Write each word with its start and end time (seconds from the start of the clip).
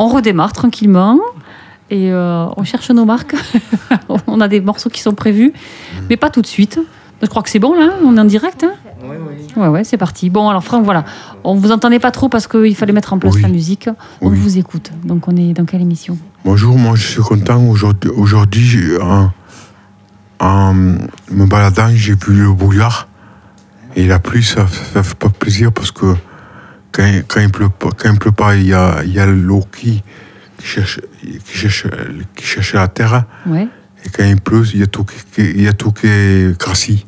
on 0.00 0.08
redémarre 0.08 0.52
tranquillement 0.54 1.18
et 1.90 2.10
euh, 2.12 2.46
on 2.56 2.64
cherche 2.64 2.90
nos 2.90 3.04
marques. 3.04 3.34
on 4.26 4.40
a 4.40 4.48
des 4.48 4.60
morceaux 4.60 4.88
qui 4.90 5.00
sont 5.02 5.14
prévus, 5.14 5.52
mais 6.08 6.16
pas 6.16 6.30
tout 6.30 6.40
de 6.42 6.46
suite. 6.46 6.78
Je 7.22 7.26
crois 7.26 7.42
que 7.42 7.50
c'est 7.50 7.58
bon 7.58 7.74
là, 7.74 7.90
on 8.02 8.16
est 8.16 8.20
en 8.20 8.24
direct. 8.24 8.64
Hein? 8.64 8.72
Oui, 9.02 9.16
oui. 9.28 9.62
ouais, 9.62 9.68
ouais, 9.68 9.84
c'est 9.84 9.98
parti. 9.98 10.30
Bon, 10.30 10.48
alors 10.48 10.64
Franck, 10.64 10.84
voilà. 10.86 11.04
On 11.44 11.54
vous 11.54 11.70
entendait 11.70 11.98
pas 11.98 12.10
trop 12.12 12.30
parce 12.30 12.46
qu'il 12.46 12.74
fallait 12.74 12.94
mettre 12.94 13.12
en 13.12 13.18
place 13.18 13.34
Oui. 13.34 13.42
la 13.42 13.48
musique. 13.48 13.90
On 14.22 14.30
Oui. 14.30 14.38
vous 14.38 14.56
écoute. 14.56 14.90
Donc 15.04 15.28
on 15.28 15.36
est 15.36 15.52
dans 15.52 15.66
quelle 15.66 15.82
émission? 15.82 16.16
Bonjour, 16.46 16.78
moi 16.78 16.94
je 16.96 17.06
suis 17.06 17.20
content. 17.22 17.62
Aujourd'hui, 17.68 18.10
aujourd'hui, 18.10 18.64
j'ai- 18.64 18.98
en, 19.02 19.30
en 20.40 20.72
me 20.74 21.44
baladant, 21.46 21.90
j'ai 21.94 22.14
vu 22.14 22.32
le 22.42 22.52
brouillard. 22.52 23.06
Et 23.96 24.06
la 24.06 24.18
pluie, 24.18 24.42
ça, 24.44 24.66
ça 24.94 25.02
fait 25.02 25.16
pas 25.18 25.28
plaisir 25.28 25.72
parce 25.72 25.90
que 25.90 26.14
quand, 26.92 27.04
quand 27.28 27.40
il 27.40 27.50
pleut 27.50 27.68
pas, 27.68 27.88
quand 27.96 28.12
il 28.12 28.18
pleut 28.18 28.32
pas, 28.32 28.56
il 28.56 28.66
y 28.66 28.74
a, 28.74 29.02
il 29.04 29.12
y 29.12 29.18
a 29.20 29.26
l'eau 29.26 29.62
qui, 29.76 30.02
qui 30.58 30.66
cherche, 30.66 31.00
qui, 31.20 31.56
cherche, 31.58 31.86
qui 32.34 32.44
cherche 32.44 32.74
la 32.74 32.88
terre. 32.88 33.24
Ouais. 33.46 33.68
Et 34.04 34.08
quand 34.08 34.24
il 34.24 34.40
pleut, 34.40 34.64
il 34.74 34.80
y 34.80 34.82
a 34.82 34.86
tout 34.86 35.04
qui, 35.04 35.42
il 35.42 35.62
y 35.62 35.68
a 35.68 35.72
tout 35.72 35.92
qui 35.92 36.06
est 36.06 36.58
grassi. 36.58 37.06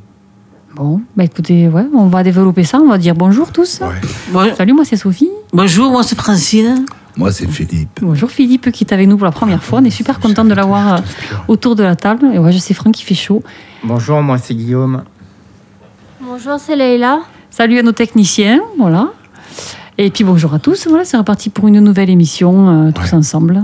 Bon, 0.75 1.03
bah 1.17 1.25
écoutez, 1.25 1.69
ouais, 1.69 1.85
on 1.95 2.07
va 2.07 2.23
développer 2.23 2.65
ça. 2.65 2.79
On 2.81 2.89
va 2.89 2.97
dire 2.99 3.15
bonjour 3.15 3.53
tous. 3.53 3.81
Ouais. 3.81 3.89
Bon- 4.31 4.55
Salut, 4.57 4.73
moi 4.73 4.85
c'est 4.87 4.97
Sophie. 4.97 5.29
bonjour, 5.53 5.91
moi 5.91 6.03
c'est 6.03 6.17
Francine. 6.17 6.85
Moi, 7.15 7.31
c'est 7.31 7.47
Philippe. 7.47 7.99
Bonjour 8.01 8.31
Philippe 8.31 8.71
qui 8.73 8.85
est 8.85 8.93
avec 8.95 9.07
nous 9.07 9.19
pour 9.19 9.27
la 9.27 9.33
première 9.33 9.63
fois. 9.63 9.81
On 9.81 9.85
est 9.85 9.91
super 9.91 10.19
content 10.19 10.47
de 10.47 10.55
l'avoir 10.55 10.95
euh, 10.95 10.99
autour 11.47 11.77
de 11.77 11.83
la 11.83 11.95
table. 11.95 12.25
Et 12.33 12.39
ouais, 12.39 12.53
je 12.53 12.57
sais 12.57 12.73
Franck, 12.73 12.99
il 12.99 13.05
fait 13.05 13.15
chaud. 13.15 13.43
Bonjour, 13.85 14.23
moi 14.23 14.39
c'est 14.39 14.55
Guillaume. 14.55 15.03
Bonjour, 16.23 16.59
c'est 16.59 16.75
Leïla. 16.75 17.21
Salut 17.51 17.79
à 17.79 17.83
nos 17.83 17.93
techniciens, 17.93 18.61
voilà. 18.79 19.13
Et 20.05 20.11
puis 20.11 20.25
bonjour 20.25 20.53
à 20.53 20.59
tous. 20.59 20.89
Voilà, 20.89 21.05
c'est 21.05 21.17
reparti 21.17 21.49
pour 21.49 21.69
une 21.69 21.79
nouvelle 21.79 22.11
émission, 22.11 22.69
euh, 22.89 22.91
tous 22.91 23.03
Ouais. 23.03 23.15
ensemble. 23.15 23.63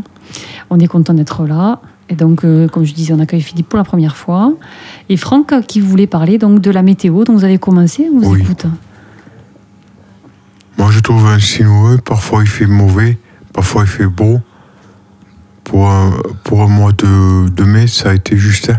On 0.70 0.78
est 0.78 0.86
content 0.86 1.12
d'être 1.12 1.44
là. 1.46 1.80
Et 2.08 2.14
donc, 2.14 2.44
euh, 2.44 2.68
comme 2.68 2.84
je 2.84 2.94
disais, 2.94 3.12
on 3.12 3.18
accueille 3.18 3.40
Philippe 3.40 3.68
pour 3.68 3.76
la 3.76 3.82
première 3.82 4.16
fois. 4.16 4.52
Et 5.08 5.16
Franck 5.16 5.52
qui 5.66 5.80
voulait 5.80 6.06
parler 6.06 6.38
donc 6.38 6.60
de 6.60 6.70
la 6.70 6.82
météo. 6.82 7.24
Donc 7.24 7.36
vous 7.38 7.44
avez 7.44 7.58
commencé, 7.58 8.06
on 8.14 8.20
vous 8.20 8.34
Oui. 8.34 8.42
écoute. 8.42 8.66
Moi, 10.78 10.88
je 10.92 11.00
trouve 11.00 11.26
un 11.26 11.40
sinueux. 11.40 11.98
Parfois, 12.04 12.42
il 12.44 12.48
fait 12.48 12.66
mauvais. 12.66 13.18
Parfois, 13.52 13.82
il 13.82 13.88
fait 13.88 14.06
beau. 14.06 14.38
Pour, 15.64 15.90
un- 15.90 16.12
pour 16.44 16.62
un 16.62 16.68
mois 16.68 16.92
de, 16.92 17.48
de 17.48 17.64
mai, 17.64 17.88
ça 17.88 18.10
a 18.10 18.14
été 18.14 18.36
juste. 18.36 18.70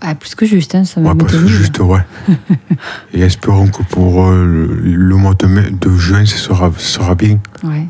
Ah, 0.00 0.14
plus 0.14 0.34
que 0.36 0.46
juste, 0.46 0.74
hein, 0.76 0.84
ça 0.84 1.00
m'a 1.00 1.10
Ouais, 1.10 1.16
parce 1.18 1.32
que 1.32 1.46
juste, 1.46 1.78
ouais. 1.80 1.98
Et 3.12 3.20
espérons 3.20 3.66
que 3.66 3.82
pour 3.82 4.24
euh, 4.26 4.44
le, 4.44 4.66
le 4.94 5.16
mois 5.16 5.34
de, 5.34 5.46
mai, 5.46 5.70
de 5.70 5.90
juin, 5.96 6.24
ce 6.24 6.38
sera, 6.38 6.70
ce 6.76 6.86
sera 6.98 7.14
bien. 7.16 7.38
Ouais, 7.64 7.88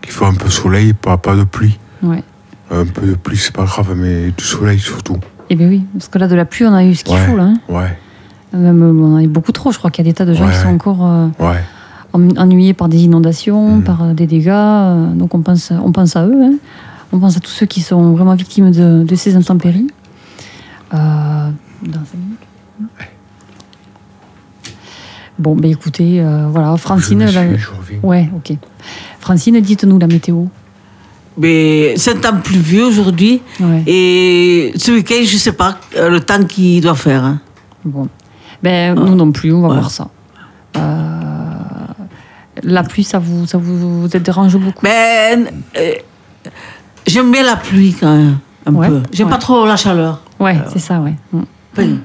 Qu'il 0.00 0.12
faut 0.12 0.24
un 0.24 0.34
peu 0.34 0.46
de 0.46 0.52
soleil, 0.52 0.92
pas, 0.94 1.16
pas 1.18 1.36
de 1.36 1.44
pluie. 1.44 1.78
ouais. 2.02 2.22
Un 2.70 2.84
peu 2.86 3.06
de 3.06 3.14
pluie, 3.14 3.36
c'est 3.36 3.54
pas 3.54 3.64
grave, 3.64 3.94
mais 3.96 4.32
du 4.36 4.42
soleil 4.42 4.78
surtout. 4.80 5.18
Eh 5.50 5.54
bien 5.54 5.68
oui, 5.68 5.84
parce 5.92 6.08
que 6.08 6.18
là, 6.18 6.26
de 6.26 6.34
la 6.34 6.44
pluie, 6.44 6.64
on 6.66 6.74
a 6.74 6.84
eu 6.84 6.94
ce 6.96 7.04
qu'il 7.04 7.14
Ouais. 7.14 7.26
faut, 7.26 7.36
là. 7.36 7.44
hein. 7.44 7.54
Ouais, 7.68 7.96
Même, 8.52 8.82
euh, 8.82 8.92
on 8.92 9.12
en 9.14 9.16
a 9.18 9.22
eu 9.22 9.28
beaucoup 9.28 9.52
trop. 9.52 9.70
Je 9.70 9.78
crois 9.78 9.90
qu'il 9.92 10.04
y 10.04 10.08
a 10.08 10.10
des 10.10 10.14
tas 10.16 10.24
de 10.24 10.34
gens 10.34 10.48
qui 10.48 10.56
sont 10.56 10.68
encore 10.68 11.06
euh, 11.06 11.28
ouais. 11.38 11.62
ennuyés 12.12 12.72
par 12.74 12.88
des 12.88 13.04
inondations, 13.04 13.76
Mhm. 13.76 13.82
par 13.84 14.14
des 14.14 14.26
dégâts. 14.26 14.48
euh, 14.48 15.12
donc 15.12 15.34
on 15.34 15.42
pense, 15.42 15.70
on 15.70 15.92
pense 15.92 16.16
à 16.16 16.26
eux. 16.26 16.42
hein. 16.42 16.54
On 17.12 17.20
pense 17.20 17.36
à 17.36 17.40
tous 17.40 17.50
ceux 17.52 17.66
qui 17.66 17.82
sont 17.82 18.14
vraiment 18.14 18.34
victimes 18.34 18.72
de, 18.72 19.04
de 19.04 19.14
ces 19.14 19.36
intempéries. 19.36 19.86
Euh, 20.94 21.50
dans 21.82 21.92
cinq 22.04 22.14
minutes. 22.14 22.40
Bon, 25.38 25.54
ben 25.54 25.70
écoutez, 25.70 26.20
euh, 26.20 26.46
voilà, 26.50 26.76
Francine. 26.78 27.18
la- 27.24 27.30
suis, 27.30 27.58
je 27.58 27.68
reviens. 27.70 27.98
Ouais, 28.02 28.30
ok. 28.34 28.56
Francine, 29.20 29.60
dites-nous 29.60 29.98
la 29.98 30.06
météo. 30.06 30.44
Mais 31.38 31.94
c'est 31.98 32.12
un 32.16 32.20
temps 32.20 32.40
pluvieux 32.42 32.86
aujourd'hui. 32.86 33.42
Ouais. 33.60 33.82
Et 33.86 34.72
ce 34.76 34.92
week-end, 34.92 35.20
je 35.22 35.36
sais 35.36 35.52
pas 35.52 35.78
euh, 35.96 36.08
le 36.08 36.20
temps 36.20 36.42
qu'il 36.44 36.80
doit 36.80 36.94
faire. 36.94 37.22
hein. 37.24 37.40
Bon. 37.84 38.08
Ben, 38.62 38.94
nous 38.94 39.14
non 39.14 39.30
plus, 39.32 39.52
on 39.52 39.60
va 39.60 39.68
Ouais. 39.68 39.74
voir 39.74 39.90
ça. 39.90 40.08
Euh, 40.78 41.52
la 42.62 42.82
pluie, 42.84 43.04
ça 43.04 43.18
vous, 43.18 43.44
ça 43.46 43.58
vous, 43.58 44.00
vous 44.02 44.08
dérange 44.08 44.56
beaucoup? 44.56 44.80
Mais 44.82 45.36
euh, 45.76 45.92
j'aime 47.06 47.30
bien 47.30 47.42
la 47.42 47.56
pluie 47.56 47.92
quand 47.92 48.16
même. 48.16 48.38
Un 48.64 48.72
Ouais, 48.74 48.88
peu. 48.88 49.02
J'aime 49.12 49.26
ouais. 49.26 49.32
pas 49.32 49.38
trop 49.38 49.66
la 49.66 49.76
chaleur. 49.76 50.22
Ouais, 50.40 50.56
c'est 50.68 50.78
ça, 50.78 51.00
ouais. 51.00 51.14
Mm. 51.32 51.42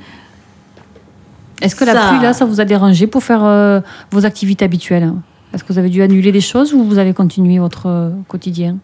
Est-ce 1.61 1.75
que 1.75 1.85
la 1.85 1.93
pluie, 2.09 2.19
là, 2.21 2.33
ça 2.33 2.45
vous 2.45 2.59
a 2.59 2.65
dérangé 2.65 3.05
pour 3.07 3.23
faire 3.23 3.43
euh, 3.43 3.81
vos 4.11 4.25
activités 4.25 4.65
habituelles 4.65 5.03
hein 5.03 5.17
Est-ce 5.53 5.63
que 5.63 5.71
vous 5.71 5.77
avez 5.79 5.89
dû 5.89 6.01
annuler 6.01 6.31
des 6.31 6.41
choses 6.41 6.73
ou 6.73 6.83
vous 6.83 6.97
avez 6.97 7.13
continué 7.13 7.59
votre 7.59 7.85
euh, 7.87 8.09
quotidien 8.27 8.77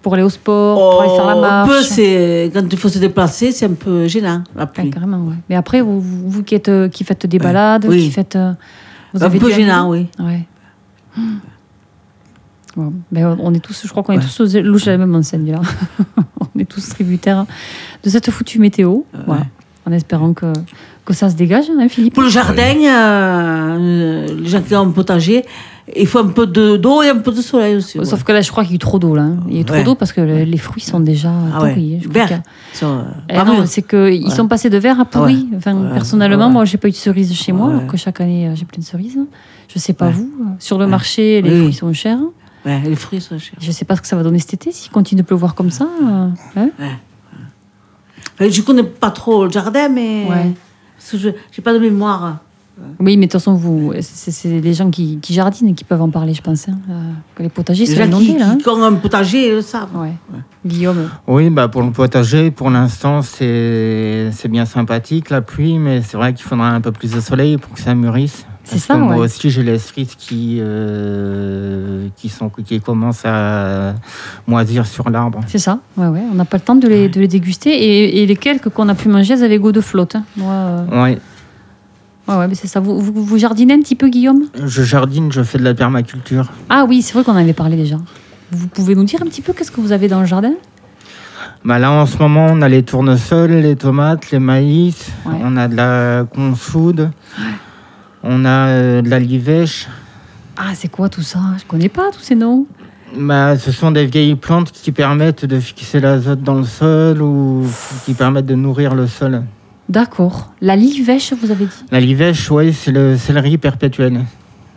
Pour 0.00 0.14
aller 0.14 0.22
au 0.22 0.30
sport, 0.30 0.78
pour 0.78 1.02
aller 1.02 1.10
faire 1.14 1.26
la 1.26 1.36
oh, 1.36 1.40
marche 1.40 1.68
peu, 1.68 1.82
c'est 1.82 2.50
quand 2.54 2.62
il 2.70 2.78
faut 2.78 2.88
se 2.88 3.00
déplacer, 3.00 3.50
c'est 3.50 3.66
un 3.66 3.74
peu 3.74 4.06
gênant 4.06 4.44
la 4.54 4.62
Ouais, 4.64 4.70
pluie. 4.72 4.90
carrément, 4.90 5.18
ouais. 5.24 5.34
Mais 5.48 5.56
après, 5.56 5.80
vous, 5.80 6.00
vous 6.00 6.30
vous 6.30 6.42
qui, 6.44 6.54
êtes, 6.54 6.68
euh, 6.68 6.88
qui 6.88 7.02
faites 7.02 7.26
des 7.26 7.38
balades, 7.40 7.86
Oui. 7.88 8.04
qui 8.04 8.10
faites... 8.12 8.38
vous 9.12 9.22
un 9.24 9.26
avez 9.26 9.38
peu 9.40 9.50
gênant, 9.50 9.90
oui. 9.90 10.06
Ouais. 10.20 10.46
Ben, 13.12 13.36
on 13.40 13.54
est 13.54 13.60
tous, 13.60 13.82
je 13.84 13.88
crois 13.90 14.02
qu'on 14.02 14.12
est 14.12 14.18
Ouais. 14.18 14.24
tous 14.24 14.56
aux 14.56 14.60
louches 14.62 14.88
à 14.88 14.92
la 14.92 14.98
même 14.98 15.14
enseigne 15.14 15.52
là. 15.52 15.60
on 16.54 16.58
est 16.60 16.64
tous 16.64 16.88
tributaires 16.88 17.44
de 18.04 18.08
cette 18.10 18.30
foutue 18.30 18.58
météo. 18.58 19.00
Voilà. 19.26 19.46
En 19.86 19.92
espérant 19.92 20.34
que, 20.34 20.52
que 21.06 21.14
ça 21.14 21.30
se 21.30 21.34
dégage, 21.34 21.64
hein, 21.70 21.88
Philippe 21.88 22.12
Pour 22.12 22.22
le 22.22 22.28
jardin, 22.28 22.74
euh, 22.84 24.26
les 24.38 24.48
gens 24.48 24.60
qui 24.60 24.74
ont 24.74 24.82
un 24.82 24.90
potager, 24.90 25.44
il 25.96 26.06
faut 26.06 26.18
un 26.18 26.26
peu 26.26 26.46
de- 26.46 26.76
d'eau 26.76 27.02
et 27.02 27.08
un 27.08 27.16
peu 27.16 27.32
de 27.32 27.40
soleil 27.40 27.76
aussi. 27.76 27.98
ouais. 27.98 28.04
Sauf 28.04 28.22
que 28.22 28.32
là, 28.32 28.42
je 28.42 28.50
crois 28.50 28.64
qu'il 28.64 28.72
y 28.72 28.74
a 28.74 28.76
eu 28.76 28.78
trop 28.80 28.98
d'eau 28.98 29.14
là. 29.16 29.22
hein. 29.22 29.36
Il 29.48 29.54
y 29.54 29.58
a 29.58 29.60
eu 29.62 29.64
trop 29.64 29.76
Ouais. 29.76 29.84
d'eau 29.84 29.94
parce 29.94 30.12
que 30.12 30.20
le- 30.20 30.42
les 30.44 30.58
fruits 30.58 30.82
sont 30.82 31.00
déjà 31.00 31.32
Ah 31.54 31.58
pourris. 31.60 32.00
Je 32.02 32.08
crois 32.08 32.12
Vert. 32.12 32.26
qu'il 32.26 32.36
y 32.36 32.40
a- 32.40 32.42
Sur, 32.74 32.88
euh, 32.88 33.02
Eh 33.62 33.66
c'est 33.66 33.82
qu'ils 33.88 34.30
sont 34.32 34.46
passés 34.46 34.68
de 34.68 34.76
vert 34.76 35.00
à 35.00 35.06
pourri. 35.06 35.48
Enfin, 35.56 35.74
Ouais. 35.74 35.92
personnellement, 35.94 36.48
Ouais. 36.48 36.52
moi, 36.52 36.64
j'ai 36.66 36.76
pas 36.76 36.88
eu 36.88 36.92
de 36.92 36.96
cerises 36.96 37.32
chez 37.32 37.52
moi, 37.52 37.70
alors 37.70 37.86
que 37.86 37.96
chaque 37.96 38.20
année, 38.20 38.48
euh, 38.48 38.54
j'ai 38.54 38.66
plein 38.66 38.80
de 38.80 38.84
cerises. 38.84 39.18
Je 39.72 39.78
sais 39.78 39.94
pas 39.94 40.08
Ouais. 40.08 40.12
vous. 40.12 40.30
euh, 40.42 40.44
Sur 40.58 40.76
le 40.78 40.84
Ouais. 40.84 40.90
marché, 40.90 41.40
les 41.40 41.50
Oui. 41.50 41.58
fruits 41.60 41.72
sont 41.72 41.92
chers. 41.94 42.18
Ouais, 42.66 42.80
les 42.84 42.96
fruits 42.96 43.20
sont 43.20 43.38
chers. 43.38 43.54
Je 43.60 43.70
sais 43.70 43.84
pas 43.84 43.96
ce 43.96 44.00
que 44.02 44.06
ça 44.08 44.16
va 44.16 44.22
donner 44.22 44.38
cet 44.40 44.54
été 44.54 44.72
s'il 44.72 44.90
continue 44.90 45.22
de 45.22 45.26
pleuvoir 45.26 45.54
comme 45.54 45.70
ça. 45.70 45.84
euh, 46.02 46.28
hein 46.56 46.70
Enfin, 48.34 48.50
je 48.50 48.62
connais 48.62 48.82
pas 48.84 49.10
trop 49.10 49.44
le 49.44 49.50
jardin, 49.50 49.88
mais 49.88 50.26
Ouais. 50.28 50.52
parce 50.96 51.10
que 51.12 51.18
je 51.18 51.28
j'ai 51.52 51.62
pas 51.62 51.72
de 51.72 51.78
mémoire. 51.78 52.38
Oui, 53.00 53.16
mais 53.16 53.26
de 53.26 53.32
toute 53.32 53.40
façon, 53.40 53.54
vous, 53.54 53.92
c'est 54.02 54.30
c'est 54.30 54.60
les 54.60 54.72
gens 54.72 54.88
qui, 54.88 55.18
qui 55.18 55.34
jardinent 55.34 55.74
qui 55.74 55.82
peuvent 55.82 56.00
en 56.00 56.10
parler, 56.10 56.32
je 56.32 56.42
pense. 56.42 56.68
hein, 56.68 56.78
euh, 56.88 57.12
les 57.40 57.48
potagers 57.48 57.86
Les 57.86 57.90
sont 57.96 58.04
gens 58.04 58.18
qui, 58.18 58.26
inondés, 58.26 58.38
là. 58.38 58.50
hein. 58.50 58.58
qui 58.62 58.68
ont 58.68 58.84
un 58.84 58.92
potager, 58.94 59.48
ils 59.48 59.54
le 59.54 59.62
savent. 59.62 59.88
Ouais. 59.96 60.12
Guillaume. 60.64 61.08
Oui, 61.26 61.50
bah 61.50 61.66
pour 61.66 61.82
le 61.82 61.90
potager, 61.90 62.52
pour 62.52 62.70
l'instant, 62.70 63.22
c'est 63.22 64.30
c'est 64.32 64.46
bien 64.48 64.64
sympathique 64.64 65.30
la 65.30 65.40
pluie, 65.42 65.76
mais 65.80 66.02
c'est 66.02 66.16
vrai 66.16 66.32
qu'il 66.34 66.44
faudra 66.46 66.68
un 66.70 66.80
peu 66.80 66.92
plus 66.92 67.10
de 67.10 67.20
soleil 67.20 67.56
pour 67.56 67.72
que 67.72 67.80
ça 67.80 67.96
mûrisse. 67.96 68.46
C'est 68.70 68.78
ça, 68.78 68.94
que 68.94 68.98
Moi 69.00 69.14
ouais. 69.16 69.20
aussi, 69.24 69.48
j'ai 69.50 69.62
les 69.62 69.78
frites 69.78 70.14
qui, 70.16 70.58
euh, 70.60 72.08
qui, 72.16 72.28
sont, 72.28 72.50
qui 72.50 72.80
commencent 72.80 73.24
à 73.24 73.94
moisir 74.46 74.86
sur 74.86 75.08
l'arbre. 75.10 75.40
C'est 75.46 75.58
ça, 75.58 75.78
ouais, 75.96 76.06
ouais. 76.08 76.22
On 76.30 76.34
n'a 76.34 76.44
pas 76.44 76.58
le 76.58 76.62
temps 76.62 76.74
de 76.74 76.86
les, 76.86 77.08
de 77.08 77.18
les 77.20 77.28
déguster. 77.28 77.70
Et, 77.70 78.22
et 78.22 78.26
les 78.26 78.36
quelques 78.36 78.68
qu'on 78.68 78.88
a 78.88 78.94
pu 78.94 79.08
manger, 79.08 79.34
elles 79.34 79.44
avaient 79.44 79.58
goût 79.58 79.72
de 79.72 79.80
flotte. 79.80 80.16
hein. 80.16 80.24
Moi, 80.36 80.52
euh, 80.52 80.84
Ouais, 81.02 81.18
ouais, 82.28 82.36
ouais, 82.36 82.48
mais 82.48 82.54
c'est 82.54 82.66
ça. 82.68 82.80
Vous, 82.80 83.00
vous, 83.00 83.12
vous 83.24 83.38
jardinez 83.38 83.72
un 83.74 83.80
petit 83.80 83.94
peu, 83.94 84.08
Guillaume? 84.08 84.44
Je 84.62 84.82
jardine, 84.82 85.32
je 85.32 85.42
fais 85.42 85.56
de 85.58 85.64
la 85.64 85.72
permaculture. 85.74 86.50
Ah 86.68 86.84
oui, 86.86 87.00
c'est 87.00 87.14
vrai 87.14 87.24
qu'on 87.24 87.32
en 87.32 87.36
avait 87.36 87.54
parlé 87.54 87.76
déjà. 87.76 87.96
Vous 88.50 88.66
pouvez 88.68 88.94
nous 88.94 89.04
dire 89.04 89.20
un 89.22 89.26
petit 89.26 89.42
peu 89.42 89.52
qu'est-ce 89.54 89.70
que 89.70 89.80
vous 89.80 89.92
avez 89.92 90.08
dans 90.08 90.20
le 90.20 90.26
jardin? 90.26 90.52
Bah 91.64 91.78
là, 91.78 91.90
en 91.90 92.06
ce 92.06 92.16
moment, 92.18 92.46
on 92.50 92.62
a 92.62 92.68
les 92.68 92.82
tournesols, 92.82 93.50
les 93.50 93.76
tomates, 93.76 94.30
les 94.30 94.38
maïs, 94.38 95.06
Ouais. 95.26 95.34
on 95.42 95.56
a 95.56 95.66
de 95.68 95.74
la 95.76 96.24
consoude, 96.24 97.10
on 98.22 98.44
a 98.44 98.68
euh, 98.68 99.02
de 99.02 99.08
la 99.08 99.18
livèche. 99.18 99.88
Ah, 100.56 100.74
c'est 100.74 100.88
quoi 100.88 101.08
tout 101.08 101.22
ça? 101.22 101.38
Je 101.58 101.64
connais 101.64 101.88
pas 101.88 102.10
tous 102.12 102.20
ces 102.20 102.34
noms. 102.34 102.66
Bah, 103.16 103.56
ce 103.56 103.72
sont 103.72 103.90
des 103.90 104.06
vieilles 104.06 104.34
plantes 104.34 104.70
qui 104.72 104.92
permettent 104.92 105.44
de 105.44 105.58
fixer 105.60 106.00
l'azote 106.00 106.42
dans 106.42 106.56
le 106.56 106.64
sol 106.64 107.22
ou 107.22 107.66
qui 108.04 108.12
permettent 108.14 108.46
de 108.46 108.54
nourrir 108.54 108.94
le 108.94 109.06
sol. 109.06 109.44
D'accord. 109.88 110.52
La 110.60 110.76
livèche, 110.76 111.32
vous 111.32 111.50
avez 111.50 111.64
dit? 111.64 111.84
La 111.90 112.00
livèche, 112.00 112.50
oui, 112.50 112.74
c'est 112.74 112.92
le 112.92 113.16
céleri 113.16 113.56
perpétuel. 113.56 114.20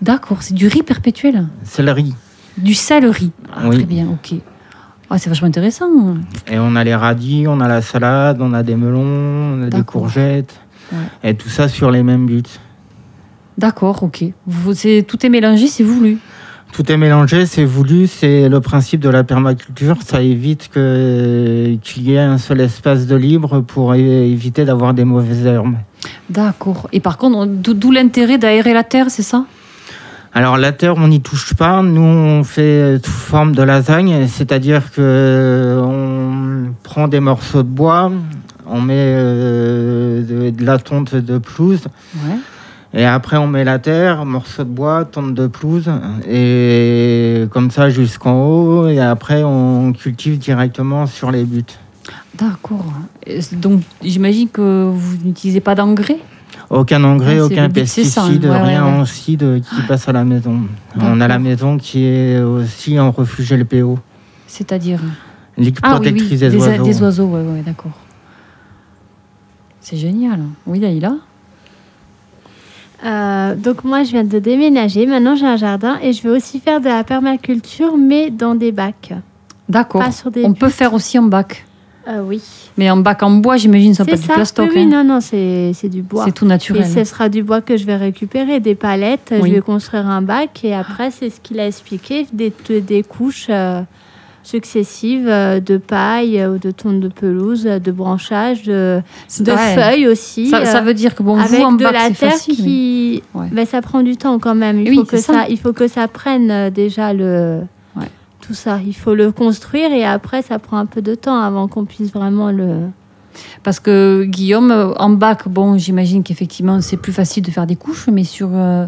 D'accord, 0.02 0.38
c'est 0.42 0.54
du 0.54 0.68
riz 0.68 0.84
perpétuel? 0.84 1.48
Céleri. 1.64 2.14
Du 2.58 2.74
céleri. 2.74 3.32
Ah, 3.54 3.64
Oui. 3.68 3.78
Très 3.78 3.86
bien, 3.86 4.08
ok. 4.08 4.40
Ah, 5.10 5.18
c'est 5.18 5.30
vachement 5.30 5.50
intéressant. 5.50 5.90
Et 6.50 6.58
on 6.58 6.76
a 6.78 6.84
les 6.86 6.96
radis, 6.96 7.44
on 7.48 7.60
a 7.60 7.68
la 7.68 7.82
salade, 7.82 8.38
on 8.40 8.54
a 8.54 8.64
des 8.64 8.76
melons, 8.78 9.58
on 9.60 9.64
a 9.64 9.70
des 9.70 9.84
courgettes. 9.84 10.58
Ouais. 10.94 11.30
Et 11.32 11.36
tout 11.36 11.50
ça 11.50 11.68
sur 11.68 11.92
les 11.92 12.02
mêmes 12.02 12.26
buts. 12.26 12.44
D'accord, 13.58 14.04
ok. 14.04 14.24
Vous, 14.48 14.74
tout 15.08 15.26
est 15.26 15.30
mélangé, 15.30 15.68
c'est 15.68 15.84
voulu. 15.84 16.18
Tout 16.72 16.90
est 16.90 16.96
mélangé, 16.98 17.46
c'est 17.46 17.66
voulu, 17.66 18.08
c'est 18.08 18.48
le 18.48 18.62
principe 18.62 19.02
de 19.02 19.10
la 19.10 19.26
permaculture. 19.26 19.98
Ça 20.06 20.22
évite 20.22 20.70
qu'il 20.72 22.02
y 22.04 22.14
ait 22.14 22.20
un 22.20 22.38
seul 22.38 22.62
espace 22.62 23.08
de 23.08 23.16
libre 23.16 23.60
pour 23.60 23.94
éviter 23.94 24.64
d'avoir 24.64 24.94
des 24.94 25.04
mauvaises 25.04 25.46
herbes. 25.46 25.76
D'accord. 26.30 26.88
Et 26.94 27.02
par 27.02 27.18
contre, 27.18 27.38
on- 27.38 27.46
d'où 27.46 27.92
l'intérêt 27.92 28.38
d'aérer 28.38 28.74
la 28.74 28.84
terre, 28.84 29.08
c'est 29.10 29.22
ça? 29.22 29.44
Alors 30.34 30.58
la 30.58 30.72
terre, 30.72 30.96
on 30.96 31.10
n'y 31.10 31.20
touche 31.20 31.54
pas. 31.56 31.82
Nous, 31.84 32.02
on 32.02 32.46
fait 32.46 33.00
sous 33.04 33.12
forme 33.12 33.54
de 33.54 33.64
lasagne, 33.64 34.28
c'est-à-dire 34.30 34.94
que 34.94 35.78
on 35.84 36.72
prend 36.84 37.10
des 37.10 37.20
morceaux 37.20 37.64
de 37.64 37.68
bois, 37.68 38.10
on 38.66 38.80
met 38.80 38.94
euh, 38.98 40.22
de, 40.24 40.50
de 40.52 40.66
la 40.66 40.78
tonte 40.78 41.16
de 41.16 41.38
pelouse, 41.38 41.82
Ouais. 42.16 42.38
Et 42.94 43.06
après 43.06 43.38
on 43.38 43.48
met 43.48 43.64
la 43.64 43.80
terre, 43.80 44.26
morceaux 44.26 44.64
de 44.64 44.70
bois, 44.70 45.06
tonte 45.06 45.34
de 45.34 45.48
pelouse, 45.48 45.90
et 46.28 47.46
comme 47.52 47.72
ça 47.72 47.90
jusqu'en 47.90 48.34
haut, 48.46 48.88
et 48.88 49.00
après 49.00 49.44
on 49.44 49.94
cultive 49.94 50.38
directement 50.38 51.06
sur 51.08 51.32
les 51.32 51.44
buts. 51.46 51.64
D'accord. 52.38 52.86
Donc, 53.54 53.82
j'imagine 54.02 54.50
que 54.50 54.90
vous 54.94 55.18
n'utilisez 55.24 55.60
pas 55.60 55.76
d'engrais? 55.76 56.18
Aucun 56.70 57.04
engrais, 57.04 57.38
Ah, 57.40 57.46
aucun 57.46 57.64
ça, 57.64 57.70
pesticide, 57.70 58.46
ouais, 58.46 58.62
rien 58.62 59.02
ouais. 59.02 59.06
qui 59.62 59.82
passe 59.88 60.08
à 60.08 60.14
la 60.14 60.24
maison. 60.24 60.62
On 61.00 61.20
a 61.22 61.28
la 61.28 61.38
maison 61.40 61.78
qui 61.78 62.06
est 62.06 62.40
aussi 62.42 62.98
en 63.00 63.12
refuge 63.12 63.54
LPO, 63.54 64.00
C'est-à-dire 64.48 65.00
Ligue 65.58 65.78
Ah 65.84 65.98
oui, 66.00 66.08
oui, 66.08 66.12
protectrice 66.12 66.40
des, 66.40 66.50
des, 66.50 66.58
oiseaux. 66.58 66.84
des 66.84 67.02
oiseaux, 67.02 67.38
d'accord. 67.66 67.92
C'est 69.82 69.98
génial. 69.98 70.40
Oui, 70.66 70.80
Laïla? 70.80 71.16
Euh, 73.06 73.56
donc 73.56 73.84
moi, 73.84 74.04
je 74.04 74.12
viens 74.12 74.24
de 74.24 74.40
déménager. 74.40 75.06
Maintenant, 75.06 75.36
j'ai 75.36 75.46
un 75.48 75.58
jardin 75.58 75.98
et 76.02 76.14
je 76.14 76.22
vais 76.24 76.30
aussi 76.30 76.60
faire 76.60 76.80
de 76.82 76.86
la 76.86 77.04
permaculture, 77.04 77.98
mais 77.98 78.30
dans 78.30 78.56
des 78.56 78.72
bacs. 78.72 79.14
D'accord. 79.70 80.02
Pas 80.02 80.30
des 80.30 80.46
On 80.46 80.54
peut 80.54 80.70
faire 80.70 80.94
aussi 80.94 81.18
en 81.18 81.24
bac. 81.24 81.66
Euh, 82.08 82.22
oui. 82.24 82.42
Mais 82.78 82.90
en 82.90 82.98
bac 82.98 83.22
en 83.22 83.30
bois, 83.32 83.58
j'imagine, 83.58 83.94
ça 83.94 84.04
peut 84.04 84.12
C'est 84.12 84.16
être 84.16 84.22
du 84.22 84.28
ça. 84.28 84.34
plastoc. 84.34 84.72
oui, 84.74 84.82
hein. 84.84 85.04
non, 85.04 85.04
non, 85.04 85.20
c'est 85.22 85.74
du 85.90 86.02
bois. 86.02 86.26
C'est 86.26 86.32
tout 86.32 86.46
Et 86.46 86.50
naturel. 86.50 86.86
ce 86.86 87.04
sera 87.04 87.30
du 87.30 87.44
bois 87.44 87.62
que 87.62 87.78
je 87.78 87.86
vais 87.86 87.96
récupérer, 87.96 88.60
des 88.60 88.76
palettes. 88.76 89.34
Oui. 89.40 89.50
Je 89.50 89.56
vais 89.56 89.62
construire 89.62 90.08
un 90.08 90.22
bac 90.22 90.62
et 90.64 90.74
après, 90.74 91.12
c'est 91.12 91.30
ce 91.30 91.40
qu'il 91.40 91.60
a 91.60 91.68
expliqué, 91.68 92.26
des, 92.34 92.52
des 92.82 93.04
couches 93.04 93.48
euh, 93.50 93.82
successives 94.44 95.28
euh, 95.28 95.60
de 95.60 95.78
paille 95.78 96.40
euh, 96.40 96.56
ou 96.56 96.58
de 96.58 96.72
tonte 96.72 97.00
de 97.00 97.08
pelouse, 97.08 97.66
euh, 97.68 97.80
de 97.80 97.92
branchage, 97.92 98.64
de, 98.64 99.02
de 99.40 99.52
Ouais. 99.52 99.76
feuilles 99.76 100.08
aussi. 100.08 100.50
Ça, 100.50 100.66
ça 100.66 100.80
euh, 100.80 100.82
veut 100.82 100.94
dire 100.94 101.16
que 101.16 101.24
bon, 101.24 101.38
avec 101.38 101.60
vous 101.60 101.66
en 101.66 101.72
de 101.74 101.84
bac, 101.84 101.94
la 101.94 102.00
c'est 102.10 102.14
terre 102.16 102.32
facile. 102.32 102.56
qui, 102.56 103.24
Ouais. 103.34 103.48
ben, 103.52 103.66
ça 103.66 103.82
prend 103.82 104.02
du 104.02 104.18
temps 104.18 104.40
quand 104.40 104.56
même. 104.56 104.80
Il, 104.82 104.90
Oui, 104.90 104.96
faut 104.98 105.04
que 105.06 105.18
ça. 105.18 105.34
ça. 105.34 105.46
il 105.50 105.60
faut 105.60 105.74
que 105.74 105.88
ça 105.88 106.08
prenne 106.08 106.50
euh, 106.52 106.70
déjà 106.70 107.14
le 107.14 107.62
Ouais. 107.96 108.08
tout 108.42 108.54
ça. 108.54 108.80
Il 108.86 108.96
faut 108.96 109.14
le 109.16 109.32
construire 109.32 109.92
et 109.94 110.04
après, 110.06 110.42
ça 110.42 110.60
prend 110.60 110.78
un 110.78 110.86
peu 110.86 111.02
de 111.02 111.16
temps 111.16 111.40
avant 111.40 111.68
qu'on 111.68 111.86
puisse 111.86 112.12
vraiment 112.12 112.52
le. 112.52 112.70
Parce 113.64 113.80
que 113.80 114.26
Guillaume, 114.26 114.72
euh, 114.72 114.94
en 114.96 115.10
bac, 115.12 115.48
bon, 115.48 115.78
j'imagine 115.78 116.22
qu'effectivement, 116.24 116.82
c'est 116.82 116.98
plus 116.98 117.14
facile 117.14 117.44
de 117.44 117.52
faire 117.52 117.66
des 117.66 117.78
couches, 117.78 118.08
mais 118.12 118.24
sur 118.26 118.50
euh, 118.54 118.86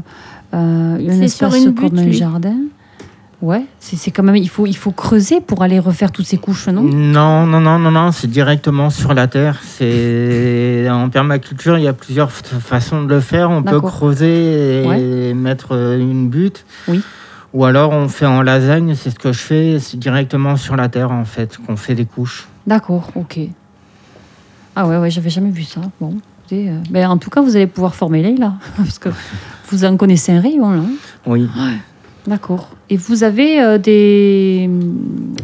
euh, 0.53 0.95
un 0.97 1.00
C'est 1.21 1.27
sur 1.29 1.47
espace 1.47 1.63
une 1.63 1.73
comme 1.75 1.89
butte, 1.91 2.00
un 2.00 2.11
jardin, 2.11 2.55
ouais, 3.44 3.66
c'est 3.80 4.12
quand 4.12 4.24
même, 4.24 4.36
il 4.38 4.50
faut, 4.50 4.66
il 4.66 4.75
faut 4.75 4.92
creuser 4.92 5.42
pour 5.42 5.62
aller 5.62 5.78
refaire 5.80 6.12
toutes 6.12 6.25
ces 6.25 6.38
couches, 6.38 6.68
non? 6.68 6.81
Non, 6.81 7.45
non, 7.45 7.60
non, 7.60 7.78
non, 7.78 7.92
non, 7.92 8.12
c'est 8.12 8.30
directement 8.30 8.90
sur 8.90 9.13
la 9.13 9.28
terre. 9.28 9.60
C'est 9.63 10.88
en 10.90 11.10
permaculture, 11.10 11.78
il 11.78 11.84
y 11.84 11.88
a 11.88 11.94
plusieurs 11.94 12.31
façons 12.31 13.04
de 13.04 13.13
le 13.13 13.19
faire. 13.19 13.51
On 13.51 13.62
peut 13.62 13.81
creuser 13.81 14.84
et 14.84 15.34
mettre 15.34 15.74
euh, 15.75 16.00
une 16.00 16.30
butte. 16.30 16.66
Oui. 16.88 17.01
Ou 17.54 17.66
alors 17.66 17.92
on 17.92 18.07
fait 18.07 18.25
en 18.25 18.42
lasagne, 18.42 18.95
c'est 18.95 19.12
ce 19.12 19.19
que 19.19 19.31
je 19.31 19.38
fais, 19.40 19.78
c'est 19.80 19.98
directement 20.00 20.56
sur 20.57 20.75
la 20.75 20.89
terre 20.89 21.12
en 21.12 21.25
fait 21.25 21.60
qu'on 21.63 21.75
fait 21.75 21.94
des 21.94 22.06
couches. 22.06 22.48
D'accord, 22.66 23.12
ok. 23.13 23.39
Ah 24.75 24.88
ouais, 24.88 24.98
ouais, 24.98 25.12
j'avais 25.12 25.30
jamais 25.30 25.51
vu 25.51 25.62
ça. 25.62 25.81
Bon, 26.01 26.16
écoutez, 26.39 26.69
euh, 26.72 26.78
ben, 26.89 27.07
en 27.07 27.18
tout 27.18 27.30
cas, 27.30 27.42
vous 27.42 27.56
allez 27.56 27.68
pouvoir 27.68 27.94
former 27.94 28.24
Leïla, 28.24 28.54
parce 28.78 28.98
que 28.98 29.10
vous 29.69 29.86
en 29.86 29.98
connaissez 29.98 30.31
un 30.31 30.39
rayon, 30.42 30.72
là. 30.72 30.80
hein? 30.80 30.92
Oui. 31.28 31.48
D'accord. 32.28 32.70
Et 32.90 32.96
vous 32.98 33.24
avez 33.24 33.62
euh, 33.62 33.78
des 33.78 34.70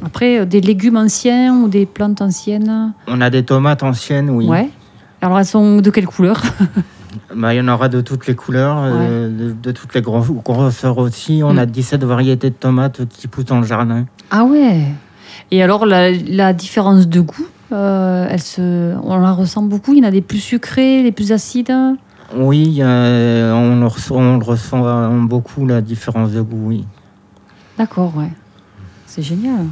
après 0.06 0.40
euh, 0.40 0.46
des 0.46 0.62
légumes 0.62 0.96
anciens 0.98 1.54
ou 1.56 1.68
des 1.68 1.86
plantes 1.86 2.22
anciennes? 2.22 2.94
On 3.08 3.20
a 3.22 3.30
des 3.30 3.44
tomates 3.44 3.84
anciennes, 3.84 4.30
oui. 4.30 4.48
Ouais. 4.48 4.70
Alors 5.22 5.38
elles 5.40 5.46
sont 5.46 5.78
de 5.82 5.90
quelle 5.90 6.08
couleur? 6.08 6.42
Bah, 7.36 7.54
il 7.54 7.58
y 7.58 7.62
en 7.62 7.68
aura 7.68 7.90
de 7.90 8.02
toutes 8.02 8.28
les 8.28 8.36
couleurs, 8.36 8.78
euh, 8.84 9.30
de, 9.30 9.52
de 9.52 9.72
toutes 9.72 9.94
les 9.96 10.02
gros- 10.02 10.22
grosseurs 10.44 10.98
aussi. 11.00 11.42
On 11.44 11.54
Mm. 11.54 11.60
a 11.60 11.66
17 11.66 12.04
variétés 12.04 12.50
de 12.52 12.56
tomates 12.56 13.02
qui 13.10 13.28
poussent 13.28 13.46
dans 13.46 13.60
le 13.60 13.66
jardin. 13.66 14.06
Ah 14.30 14.44
ouais. 14.46 14.84
Et 15.52 15.62
alors 15.64 15.86
la, 15.88 16.12
la 16.12 16.54
différence 16.54 17.08
de 17.08 17.20
goût, 17.20 17.48
euh, 17.72 18.28
elle 18.30 18.42
se, 18.42 18.96
on 19.04 19.18
la 19.20 19.32
ressent 19.32 19.64
beaucoup? 19.64 19.94
Il 19.94 20.00
y 20.00 20.06
en 20.06 20.08
a 20.08 20.12
des 20.12 20.22
plus 20.22 20.40
sucrés, 20.40 21.02
des 21.04 21.12
plus 21.12 21.32
acides? 21.32 21.74
Oui, 22.36 22.78
euh, 22.82 23.52
on, 23.54 23.80
le 23.80 23.88
ressent, 23.88 24.16
on 24.16 24.38
le 24.38 24.44
ressent 24.46 24.86
euh, 24.86 25.10
beaucoup, 25.26 25.66
la 25.66 25.82
différence 25.82 26.32
de 26.32 26.42
goût, 26.42 26.68
oui. 26.68 26.86
D'accord, 27.78 28.14
ouais. 28.16 28.32
C'est 29.08 29.22
génial. 29.24 29.66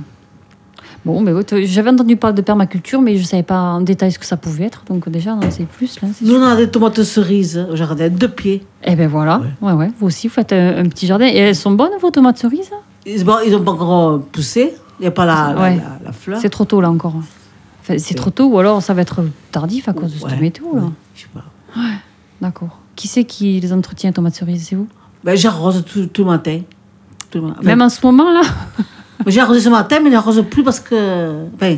Bon, 1.06 1.22
mais 1.22 1.32
ouais, 1.32 1.44
j'avais 1.66 1.90
entendu 1.92 2.18
parler 2.18 2.36
de 2.36 2.42
permaculture, 2.42 3.02
mais 3.02 3.16
je 3.18 3.24
savais 3.24 3.44
pas 3.44 3.60
en 3.62 3.82
détail 3.82 4.12
ce 4.12 4.20
que 4.20 4.26
ça 4.26 4.36
pouvait 4.36 4.66
être. 4.66 4.84
Donc 4.90 5.08
déjà, 5.10 5.34
on 5.36 5.46
en 5.46 5.52
sait 5.52 5.64
plus 5.64 6.02
là. 6.02 6.10
c'est 6.14 6.26
Nous, 6.26 6.36
on 6.36 6.42
a 6.44 6.56
des 6.56 6.70
tomates 6.70 7.02
cerises 7.04 7.66
au 7.72 7.76
jardin, 7.76 8.10
deux 8.10 8.28
pieds. 8.28 8.66
Eh 8.84 8.96
ben 8.96 9.08
voilà. 9.08 9.42
Ouais. 9.62 9.72
ouais, 9.74 9.92
Vous 10.00 10.08
aussi, 10.08 10.28
vous 10.28 10.34
faites 10.34 10.52
un, 10.52 10.80
un 10.80 10.90
petit 10.90 11.06
jardin. 11.08 11.28
Et 11.28 11.38
elles 11.38 11.56
sont 11.56 11.72
bonnes 11.72 11.92
vos 12.02 12.10
tomates 12.12 12.40
cerises? 12.40 12.72
Ils 13.06 13.24
n'ont 13.24 13.64
pas 13.64 13.72
encore 13.72 14.22
poussé. 14.22 14.74
Il 15.00 15.04
n'y 15.04 15.08
a 15.08 15.12
pas 15.12 15.26
la, 15.26 15.54
la- 15.54 15.62
Ouais. 15.62 15.76
la- 15.78 16.06
la 16.08 16.12
fleur. 16.12 16.40
C'est 16.42 16.50
trop 16.50 16.66
tôt 16.66 16.82
là 16.82 16.90
encore. 16.90 17.14
Enfin, 17.82 17.98
c'est 18.00 18.16
trop 18.16 18.32
tôt 18.32 18.48
ou 18.48 18.58
alors 18.60 18.82
ça 18.82 18.94
va 18.94 19.02
être 19.04 19.22
tardif 19.52 19.88
à 19.88 19.94
cause 19.94 20.12
de 20.14 20.18
cette 20.20 20.32
Ouais. 20.32 20.40
météo 20.42 20.66
là. 20.76 20.82
Je 21.16 21.22
sais 21.22 21.28
pas. 21.34 21.46
D'accord. 22.42 22.78
Qui 22.96 23.08
c'est 23.08 23.24
qui 23.24 23.60
les 23.60 23.74
entretient, 23.74 24.12
tomates 24.12 24.36
cerises 24.36 24.68
C'est 24.70 24.76
vous? 24.76 24.88
Ben, 25.24 25.36
j'arrose 25.36 25.84
tout, 25.86 26.06
tout 26.08 26.24
le 26.24 26.30
matin. 26.30 26.60
Tout 27.32 27.40
le 27.42 27.48
matin. 27.48 27.62
Même 27.64 27.82
en 27.82 27.90
ce 27.90 28.06
moment 28.06 28.32
là? 28.32 28.42
J'ai 29.28 29.40
arrosé 29.42 29.60
ce 29.62 29.70
matin, 29.70 29.98
mais 30.04 30.12
j'arrose 30.12 30.44
plus 30.50 30.64
parce 30.64 30.80
que. 30.80 31.46
Enfin, 31.56 31.76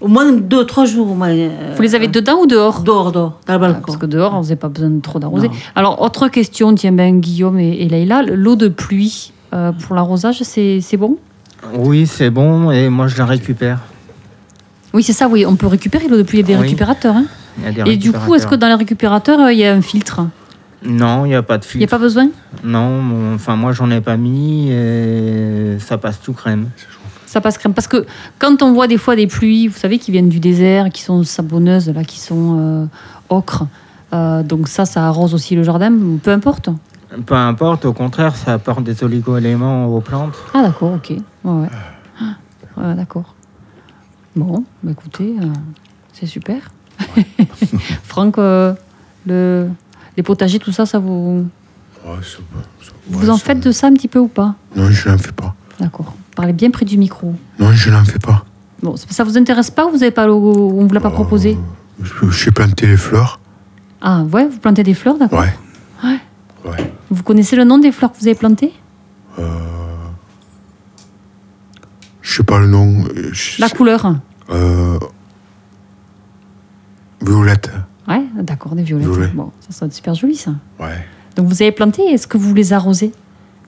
au 0.00 0.08
moins 0.08 0.30
deux, 0.32 0.64
trois 0.66 0.84
jours. 0.84 1.06
Moins, 1.16 1.30
euh, 1.30 1.72
Vous 1.74 1.82
les 1.82 1.94
avez 1.94 2.06
dedans 2.08 2.40
ou 2.42 2.46
dehors? 2.46 2.82
Dehors, 2.82 3.12
dehors, 3.12 3.38
dans 3.46 3.54
le 3.54 3.54
Ah, 3.54 3.58
balcon. 3.58 3.82
Parce 3.86 3.98
que 3.98 4.06
dehors, 4.06 4.34
on 4.34 4.42
n'a 4.42 4.56
pas 4.56 4.68
besoin 4.68 4.90
de 4.90 5.00
trop 5.00 5.18
d'arroser. 5.18 5.50
Alors, 5.74 6.02
autre 6.02 6.28
question, 6.28 6.74
tiens, 6.74 6.92
ben, 6.92 7.18
Guillaume 7.20 7.58
et, 7.58 7.82
et 7.82 7.88
Leïla, 7.88 8.22
l'eau 8.22 8.56
de 8.56 8.68
pluie 8.68 9.32
euh, 9.54 9.72
pour 9.72 9.94
l'arrosage, 9.96 10.42
c'est 10.42 10.80
c'est 10.82 10.96
bon? 10.98 11.16
Oui, 11.74 12.06
c'est 12.06 12.30
bon, 12.30 12.70
et 12.70 12.88
moi 12.88 13.06
je 13.06 13.16
la 13.16 13.24
récupère. 13.24 13.78
Oui, 14.92 15.02
c'est 15.02 15.12
ça, 15.14 15.28
oui, 15.28 15.46
on 15.46 15.56
peut 15.56 15.66
récupérer 15.68 16.08
l'eau 16.08 16.16
de 16.18 16.22
pluie, 16.24 16.40
il 16.40 16.42
y 16.42 16.44
a 16.44 16.48
des 16.48 16.54
Oui. 16.56 16.62
récupérateurs. 16.66 17.16
hein? 17.16 17.24
Et 17.86 17.96
du 17.96 18.12
coup, 18.12 18.34
est-ce 18.34 18.46
que 18.46 18.54
dans 18.54 18.68
les 18.68 18.74
récupérateurs, 18.74 19.40
euh, 19.40 19.52
il 19.52 19.58
y 19.58 19.64
a 19.66 19.72
un 19.74 19.82
filtre 19.82 20.20
Non, 20.84 21.24
il 21.24 21.28
n'y 21.28 21.34
a 21.34 21.42
pas 21.42 21.58
de 21.58 21.64
Il 21.74 21.78
n'y 21.78 21.84
a 21.84 21.86
filtre. 21.86 21.90
pas 21.90 21.98
besoin 21.98 22.28
Non, 22.64 23.34
enfin 23.34 23.56
moi 23.56 23.72
j'en 23.72 23.90
ai 23.90 24.00
pas 24.00 24.16
mis, 24.16 24.70
et 24.70 25.76
ça 25.78 25.98
passe 25.98 26.20
tout 26.20 26.32
crème. 26.32 26.68
Ça 27.26 27.40
passe 27.40 27.58
crème. 27.58 27.72
Parce 27.74 27.86
que 27.88 28.04
quand 28.38 28.62
on 28.62 28.72
voit 28.72 28.86
des 28.86 28.98
fois 28.98 29.16
des 29.16 29.26
pluies, 29.26 29.68
vous 29.68 29.78
savez, 29.78 29.98
qui 29.98 30.10
viennent 30.12 30.28
du 30.28 30.40
désert, 30.40 30.90
qui 30.90 31.02
sont 31.02 31.22
sabonneuses, 31.24 31.88
là, 31.90 32.04
qui 32.04 32.18
sont 32.20 32.58
euh, 32.58 32.86
ocre, 33.28 33.64
euh, 34.12 34.42
donc 34.42 34.68
ça, 34.68 34.84
ça 34.84 35.06
arrose 35.06 35.32
aussi 35.34 35.54
le 35.56 35.62
jardin, 35.62 35.92
peu 36.22 36.30
importe. 36.30 36.68
Peu 37.26 37.34
importe, 37.34 37.84
au 37.84 37.92
contraire, 37.92 38.36
ça 38.36 38.54
apporte 38.54 38.84
des 38.84 39.04
oligo-éléments 39.04 39.86
aux 39.86 40.00
plantes. 40.00 40.34
Ah, 40.54 40.62
d'accord, 40.62 40.94
ok. 40.94 41.10
Ouais, 41.44 41.52
ouais. 41.62 41.68
Ah, 42.76 42.94
d'accord. 42.94 43.34
Bon, 44.34 44.64
bah, 44.82 44.92
écoutez, 44.92 45.34
euh, 45.40 45.44
c'est 46.14 46.26
super. 46.26 46.70
Franck, 48.04 48.38
euh, 48.38 48.74
le, 49.26 49.68
les 50.16 50.22
potagers, 50.22 50.58
tout 50.58 50.72
ça, 50.72 50.86
ça 50.86 50.98
vous. 50.98 51.46
Ouais, 52.04 52.16
Vous 53.08 53.30
en 53.30 53.36
faites 53.38 53.60
de 53.60 53.70
ça 53.72 53.86
un 53.86 53.94
petit 53.94 54.08
peu 54.08 54.18
ou 54.18 54.28
pas 54.28 54.54
Non, 54.76 54.90
je 54.90 55.08
n'en 55.08 55.18
fais 55.18 55.32
pas. 55.32 55.54
D'accord. 55.78 56.14
Parlez 56.34 56.52
bien 56.52 56.70
près 56.70 56.84
du 56.84 56.98
micro. 56.98 57.34
Non, 57.58 57.72
je 57.72 57.90
n'en 57.90 58.04
fais 58.04 58.18
pas. 58.18 58.44
Bon, 58.82 58.96
ça 58.96 59.22
vous 59.24 59.38
intéresse 59.38 59.70
pas 59.70 59.86
ou 59.86 59.90
vous 59.90 60.02
avez 60.02 60.10
pas 60.10 60.26
le- 60.26 60.32
on 60.32 60.84
vous 60.86 60.92
l'a 60.94 61.00
pas 61.00 61.10
proposé 61.10 61.56
Euh, 62.00 62.04
je- 62.04 62.30
J'ai 62.30 62.50
planté 62.50 62.86
les 62.86 62.96
fleurs. 62.96 63.38
Ah, 64.00 64.22
ouais, 64.24 64.48
vous 64.48 64.58
plantez 64.58 64.82
des 64.82 64.94
fleurs, 64.94 65.16
d'accord. 65.18 65.38
Ouais. 65.40 65.54
Ouais. 66.02 66.18
Ouais. 66.64 66.92
Vous 67.10 67.22
connaissez 67.22 67.54
le 67.54 67.62
nom 67.64 67.78
des 67.78 67.92
fleurs 67.92 68.10
que 68.12 68.18
vous 68.18 68.26
avez 68.26 68.34
plantées 68.34 68.72
Je 72.20 72.36
sais 72.36 72.42
pas 72.44 72.58
le 72.60 72.66
nom. 72.66 73.04
euh, 73.16 73.30
je 73.32 73.60
La 73.60 73.68
couleur 73.68 74.14
Euh, 74.50 74.98
Violette. 77.22 77.70
Ouais, 78.08 78.24
d'accord, 78.40 78.74
des 78.74 78.82
violettes. 78.82 79.08
Violet. 79.08 79.28
Bon, 79.28 79.52
ça 79.60 79.72
serait 79.72 79.90
super 79.90 80.14
joli 80.14 80.34
ça. 80.36 80.52
Ouais. 80.80 81.06
Donc 81.36 81.46
vous 81.46 81.62
avez 81.62 81.72
planté, 81.72 82.02
est-ce 82.02 82.26
que 82.26 82.36
vous 82.36 82.52
les 82.54 82.72
arrosez 82.72 83.12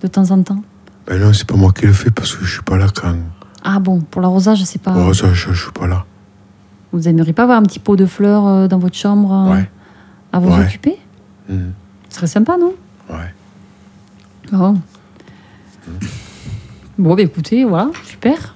de 0.02 0.06
temps 0.06 0.30
en 0.30 0.42
temps? 0.42 0.62
Ben 1.06 1.20
non, 1.20 1.32
c'est 1.32 1.46
pas 1.46 1.56
moi 1.56 1.72
qui 1.72 1.86
le 1.86 1.92
fais 1.92 2.10
parce 2.10 2.34
que 2.34 2.44
je 2.44 2.52
suis 2.52 2.62
pas 2.62 2.76
là 2.76 2.86
quand. 2.94 3.14
Ah 3.62 3.78
bon, 3.78 4.00
pour 4.00 4.20
l'arrosage, 4.20 4.62
c'est 4.64 4.80
pas. 4.82 4.92
Ça, 5.14 5.32
je, 5.32 5.52
suis 5.52 5.72
pas 5.72 5.86
là. 5.86 6.04
Vous 6.92 7.08
aimeriez 7.08 7.32
pas 7.32 7.44
avoir 7.44 7.58
un 7.58 7.62
petit 7.62 7.78
pot 7.78 7.96
de 7.96 8.06
fleurs 8.06 8.46
euh, 8.46 8.68
dans 8.68 8.78
votre 8.78 8.96
chambre 8.96 9.32
euh, 9.32 9.54
Ouais. 9.54 9.70
à 10.32 10.38
vous 10.38 10.50
Ouais. 10.50 10.64
occuper? 10.64 10.98
Mhm. 11.48 11.72
Ce 12.08 12.16
serait 12.16 12.26
sympa, 12.26 12.56
non? 12.58 12.72
Ouais. 13.10 13.34
Bon. 14.52 14.78
Bon, 16.98 17.14
bah, 17.14 17.22
écoutez, 17.22 17.64
voilà, 17.64 17.90
super. 18.04 18.54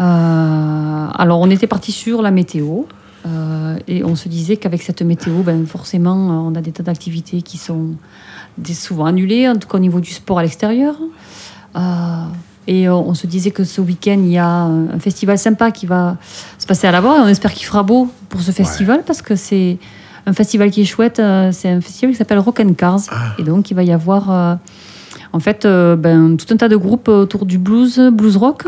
Euh, 0.00 1.06
alors, 1.14 1.40
on 1.40 1.50
était 1.50 1.66
parti 1.66 1.92
sur 1.92 2.22
la 2.22 2.30
météo. 2.30 2.82
Euh, 3.26 3.78
et 3.88 4.04
on 4.04 4.16
se 4.16 4.28
disait 4.28 4.56
qu'avec 4.56 4.82
cette 4.82 5.02
météo, 5.02 5.42
ben, 5.42 5.66
forcément, 5.66 6.30
euh, 6.30 6.50
on 6.50 6.54
a 6.54 6.60
des 6.60 6.72
tas 6.72 6.82
d'activités 6.82 7.42
qui 7.42 7.56
sont 7.56 7.90
des, 8.58 8.74
souvent 8.74 9.06
annulés, 9.06 9.48
en 9.48 9.56
tout 9.56 9.68
cas 9.68 9.78
au 9.78 9.80
niveau 9.80 10.00
du 10.00 10.10
sport 10.10 10.38
à 10.38 10.42
l'extérieur. 10.42 10.96
Euh, 11.76 11.80
et 12.66 12.88
on 12.88 13.12
se 13.12 13.26
disait 13.26 13.50
que 13.50 13.62
ce 13.62 13.82
week-end, 13.82 14.18
il 14.18 14.30
y 14.30 14.38
a 14.38 14.48
un 14.48 14.98
festival 14.98 15.38
sympa 15.38 15.70
qui 15.70 15.84
va 15.84 16.16
se 16.58 16.66
passer 16.66 16.86
à 16.86 16.92
Lavore. 16.92 17.16
Et 17.16 17.20
on 17.20 17.28
espère 17.28 17.52
qu'il 17.52 17.66
fera 17.66 17.82
beau 17.82 18.10
pour 18.30 18.40
ce 18.40 18.52
festival 18.52 19.02
parce 19.06 19.20
que 19.20 19.36
c'est 19.36 19.78
un 20.24 20.32
festival 20.32 20.70
qui 20.70 20.80
est 20.80 20.86
chouette. 20.86 21.18
euh, 21.18 21.52
C'est 21.52 21.68
un 21.68 21.82
festival 21.82 22.12
qui 22.12 22.18
s'appelle 22.18 22.38
Rock 22.38 22.60
and 22.60 22.72
Cars. 22.72 23.00
Ah. 23.10 23.34
Et 23.38 23.42
donc, 23.42 23.70
il 23.70 23.74
va 23.74 23.82
y 23.82 23.92
avoir 23.92 24.58
en 25.32 25.40
fait 25.40 25.66
ben, 25.66 26.36
tout 26.36 26.46
un 26.54 26.56
tas 26.56 26.68
de 26.68 26.76
groupes 26.76 27.08
autour 27.08 27.44
du 27.44 27.58
blues, 27.58 27.98
blues 28.12 28.36
rock. 28.36 28.64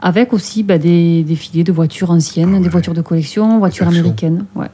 Avec 0.00 0.32
aussi 0.32 0.62
ben, 0.62 0.78
des 0.80 1.24
défilés 1.24 1.64
de 1.64 1.72
voitures 1.72 2.10
anciennes, 2.12 2.54
Ah 2.56 2.60
des 2.60 2.68
voitures 2.68 2.94
de 2.94 3.00
collection, 3.00 3.58
voitures 3.58 3.88
américaines. 3.88 4.44
Ouais. 4.54 4.68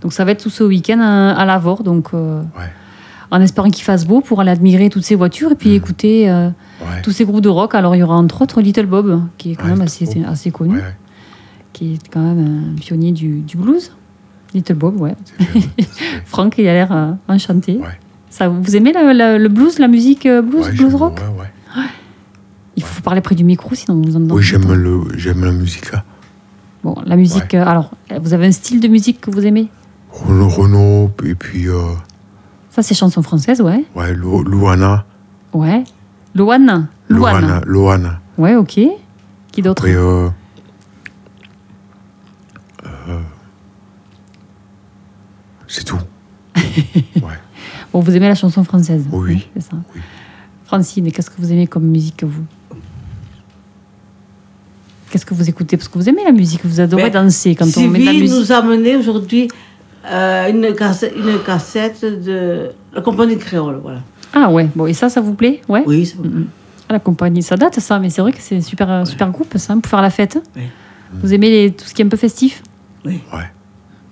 Donc 0.00 0.12
ça 0.12 0.24
va 0.24 0.32
être 0.32 0.42
tout 0.42 0.50
ce 0.50 0.64
week-end 0.64 0.98
à, 1.00 1.30
à 1.32 1.44
Lavore, 1.44 1.84
donc 1.84 2.08
euh, 2.14 2.40
Ouais. 2.58 2.64
en 3.30 3.40
espérant 3.40 3.70
qu'il 3.70 3.84
fasse 3.84 4.04
beau 4.06 4.20
pour 4.20 4.40
aller 4.40 4.50
admirer 4.50 4.88
toutes 4.90 5.04
ces 5.04 5.14
voitures 5.14 5.52
et 5.52 5.54
puis 5.54 5.68
Mhm. 5.70 5.74
écouter 5.76 6.28
euh, 6.30 6.50
tous 7.04 7.12
ces 7.12 7.24
groupes 7.24 7.42
de 7.42 7.48
rock. 7.48 7.74
Alors 7.76 7.94
il 7.94 8.00
y 8.00 8.02
aura 8.02 8.16
entre 8.16 8.42
autres 8.42 8.60
Little 8.60 8.86
Bob, 8.86 9.20
qui 9.38 9.52
est 9.52 9.54
quand 9.54 9.68
même 9.68 9.80
assez, 9.82 10.50
connu, 10.50 10.80
qui 11.72 11.94
est 11.94 12.08
quand 12.12 12.20
même 12.22 12.72
un 12.74 12.80
pionnier 12.80 13.12
du, 13.12 13.40
du 13.42 13.56
blues. 13.56 13.92
Little 14.52 14.74
Bob, 14.74 15.00
ouais. 15.00 15.14
Franck, 16.24 16.56
il 16.58 16.66
a 16.68 16.72
l'air 16.72 16.90
euh, 16.92 17.12
enchanté. 17.28 17.78
Ça, 18.30 18.48
vous 18.48 18.74
aimez 18.76 18.92
le, 18.92 19.12
le- 19.12 19.38
le 19.42 19.48
blues, 19.48 19.78
la 19.78 19.88
musique 19.88 20.26
euh, 20.26 20.42
blues, 20.42 20.68
blues 20.76 20.94
rock? 20.94 21.20
ouais, 21.20 21.42
ouais. 21.42 21.50
Il 22.76 22.82
faut 22.82 23.00
parler 23.02 23.20
près 23.20 23.34
du 23.34 23.44
micro, 23.44 23.74
sinon 23.74 24.00
vous 24.02 24.16
entendez 24.16 24.32
Oui, 24.34 24.42
j'aime 24.42 24.70
le, 24.72 25.00
j'aime 25.16 25.44
la 25.44 25.52
musique. 25.52 25.92
hein. 25.94 26.02
Bon, 26.84 26.94
la 27.04 27.16
musique, 27.16 27.54
euh, 27.54 27.64
alors, 27.66 27.90
vous 28.20 28.32
avez 28.34 28.46
un 28.46 28.52
style 28.52 28.80
de 28.80 28.88
musique 28.88 29.20
que 29.20 29.30
vous 29.30 29.44
aimez? 29.46 29.68
Renaud, 30.10 30.48
Renaud, 30.48 31.10
et 31.24 31.34
puis 31.34 31.68
euh, 31.68 31.80
Ça, 32.70 32.82
c'est 32.82 32.94
chanson 32.94 33.22
française, 33.22 33.60
ouais. 33.60 33.84
ouais, 33.94 34.14
Lu- 34.14 34.44
Luana. 34.44 35.04
Ouais. 35.52 35.84
Loane. 36.34 36.88
Luana. 37.08 37.60
Luana. 37.66 38.20
Ouais, 38.38 38.54
ok. 38.56 38.78
Qui 39.52 39.62
d'autre? 39.62 39.84
Euh, 39.88 40.28
c'est 45.66 45.84
tout. 45.84 45.98
ouais. 46.56 47.38
Bon, 47.92 48.00
vous 48.00 48.14
aimez 48.16 48.28
la 48.28 48.34
chanson 48.34 48.62
française 48.64 49.04
Oui. 49.10 49.48
hein, 49.56 49.60
ça? 49.60 49.76
Oui. 49.94 50.00
Francine, 50.64 51.10
qu'est-ce 51.12 51.30
que 51.30 51.40
vous 51.40 51.52
aimez 51.52 51.66
comme 51.66 51.84
musique, 51.84 52.24
vous? 52.24 52.44
Qu'est-ce 55.10 55.24
que 55.26 55.34
vous 55.34 55.48
écoutez? 55.48 55.76
Parce 55.76 55.88
que 55.88 55.98
vous 55.98 56.08
aimez 56.08 56.24
la 56.24 56.32
musique, 56.32 56.60
vous 56.64 56.80
adorez 56.80 57.10
Ben, 57.10 57.24
danser 57.24 57.54
quand 57.54 57.66
on 57.76 57.88
met 57.88 58.00
de 58.00 58.04
la 58.04 58.10
Sylvie 58.12 58.22
musique. 58.28 58.38
nous 58.40 58.52
a 58.52 58.56
amené 58.56 58.96
aujourd'hui 58.96 59.48
euh, 60.06 60.50
une, 60.50 60.74
cassette, 60.74 61.14
une 61.16 61.38
cassette 61.44 62.04
de 62.24 62.70
la 62.92 63.00
compagnie 63.00 63.38
créole. 63.38 63.78
Voilà. 63.82 64.00
Ah 64.32 64.50
ouais, 64.50 64.68
bon, 64.74 64.86
et 64.86 64.92
ça, 64.94 65.08
ça 65.08 65.20
vous 65.20 65.34
plaît? 65.34 65.60
Ouais 65.68 65.82
Oui, 65.86 66.06
c'est 66.06 66.16
bon. 66.16 66.28
Mhm. 66.28 66.46
Ah, 66.88 66.92
la 66.94 67.00
compagnie, 67.00 67.42
ça 67.42 67.56
date 67.56 67.80
ça, 67.80 67.98
mais 67.98 68.10
c'est 68.10 68.20
vrai 68.20 68.32
que 68.32 68.40
c'est 68.40 68.60
super, 68.60 68.90
euh, 68.90 69.04
super 69.04 69.30
groupe 69.30 69.56
ça, 69.58 69.74
pour 69.74 69.86
faire 69.86 70.02
la 70.02 70.10
fête. 70.10 70.38
Oui. 70.56 70.62
Vous 71.22 71.32
aimez 71.34 71.50
les- 71.50 71.70
tout 71.72 71.84
ce 71.84 71.94
qui 71.94 72.02
est 72.02 72.04
un 72.04 72.08
peu 72.08 72.16
festif? 72.16 72.62
Oui. 73.04 73.20
Ouais. 73.32 73.44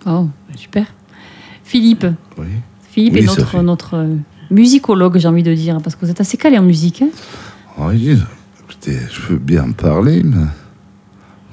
Oh, 0.07 0.29
super. 0.57 0.87
Philippe, 1.65 2.07
Oui. 2.39 2.47
Philippe 2.91 3.15
Oui, 3.15 3.21
est 3.21 3.27
ça 3.27 3.41
notre, 3.41 3.63
notre 3.63 3.95
euh, 3.97 4.15
musicologue, 4.51 5.19
j'ai 5.19 5.29
envie 5.29 5.43
de 5.43 5.55
dire, 5.55 5.79
parce 5.83 5.97
que 5.97 6.05
vous 6.05 6.11
êtes 6.11 6.21
assez 6.21 6.37
calé 6.37 6.59
en 6.59 6.63
musique. 6.63 7.03
hein. 7.03 7.09
Oui, 7.79 8.17
écoutez, 8.63 8.99
je 9.11 9.21
peux 9.29 9.37
bien 9.37 9.71
parler, 9.73 10.23
mais 10.25 10.45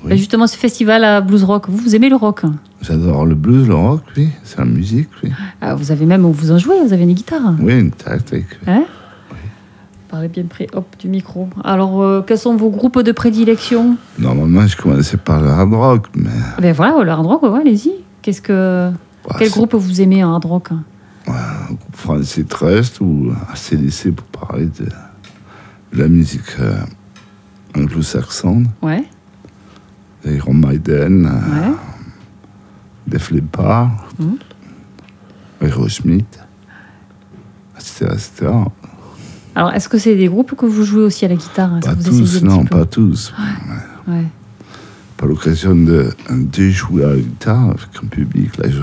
Oui. 0.04 0.10
Bah, 0.10 0.16
justement, 0.16 0.48
ce 0.48 0.58
festival 0.58 1.04
à 1.04 1.22
Blues 1.22 1.44
Rock, 1.44 1.66
vous, 1.70 1.78
vous 1.78 1.96
aimez 1.96 2.10
le 2.10 2.16
rock 2.16 2.42
hein 2.44 2.54
j'adore 2.82 3.26
le 3.28 3.36
blues, 3.36 3.68
le 3.68 3.76
rock, 3.76 4.02
oui. 4.18 4.30
C'est 4.44 4.58
la 4.58 4.66
musique, 4.66 5.10
oui. 5.24 5.32
Ah, 5.62 5.76
Vous 5.76 5.92
avez 5.92 6.06
même, 6.08 6.24
vous 6.24 6.52
en 6.52 6.58
jouez, 6.58 6.76
vous 6.84 6.94
avez 6.94 7.04
une 7.04 7.14
guitare. 7.14 7.54
Oui, 7.60 7.80
une 7.80 7.92
tactique. 7.92 8.48
oui. 8.66 8.74
Hein 8.74 8.84
Parlez 10.10 10.28
bien 10.28 10.44
près 10.44 10.68
hop, 10.74 10.86
du 11.00 11.08
micro. 11.08 11.48
Alors, 11.64 12.02
euh, 12.02 12.22
quels 12.26 12.38
sont 12.38 12.56
vos 12.58 12.70
groupes 12.70 13.00
de 13.00 13.12
prédilection? 13.14 13.96
Normalement, 14.20 14.68
je 14.68 14.76
commençais 14.76 15.16
par 15.18 15.40
le 15.42 15.48
hard 15.48 15.74
rock, 15.74 16.08
mais 16.16 16.30
Ben 16.60 16.74
voilà, 16.74 17.02
le 17.04 17.10
hard 17.12 17.26
rock, 17.26 17.44
ouais, 17.44 17.60
allez-y. 17.62 17.92
Qu'est-ce 18.22 18.42
que, 18.42 18.90
bah, 19.30 19.36
quel 19.40 19.50
groupe 19.52 19.74
vous 19.76 20.02
aimez 20.02 20.22
en 20.24 20.34
hard 20.34 20.46
rock? 20.46 20.70
Un 21.28 21.66
groupe 21.68 21.96
français 21.96 22.44
Trust 22.44 23.00
ou 23.00 23.32
ACDC 23.54 24.12
pour 24.14 24.26
parler 24.48 24.66
de, 24.66 24.86
de 25.94 26.02
la 26.02 26.08
musique 26.10 26.42
euh, 26.60 26.74
anglo-saxonne. 27.78 28.68
Ouais, 28.82 29.04
Iron 30.26 30.54
Maiden, 30.54 31.26
euh, 31.26 31.70
ouais. 31.70 31.76
Def 33.08 33.32
Leppard, 33.32 34.08
Mhm. 34.20 34.38
Aerosmith, 35.62 36.40
etc. 37.76 38.06
etc. 38.14 38.52
Alors, 39.56 39.72
est-ce 39.74 39.90
que 39.90 39.98
c'est 39.98 40.16
des 40.16 40.28
groupes 40.28 40.56
que 40.56 40.66
vous 40.66 40.84
jouez 40.84 41.04
aussi 41.04 41.26
à 41.26 41.28
la 41.28 41.36
guitare 41.36 41.78
Est-ce 41.78 41.88
Pas 41.90 41.96
tous, 41.96 42.44
non, 42.44 42.66
pas 42.66 42.86
tous. 42.86 43.34
Ouais. 44.08 44.24
Pas 45.18 45.26
l'occasion 45.28 45.76
de, 45.76 46.10
de 46.30 46.70
jouer 46.70 47.04
à 47.04 47.10
la 47.10 47.18
guitare 47.18 47.66
avec 47.66 47.90
un 48.04 48.08
public. 48.08 48.58
Là, 48.58 48.70
je, 48.70 48.82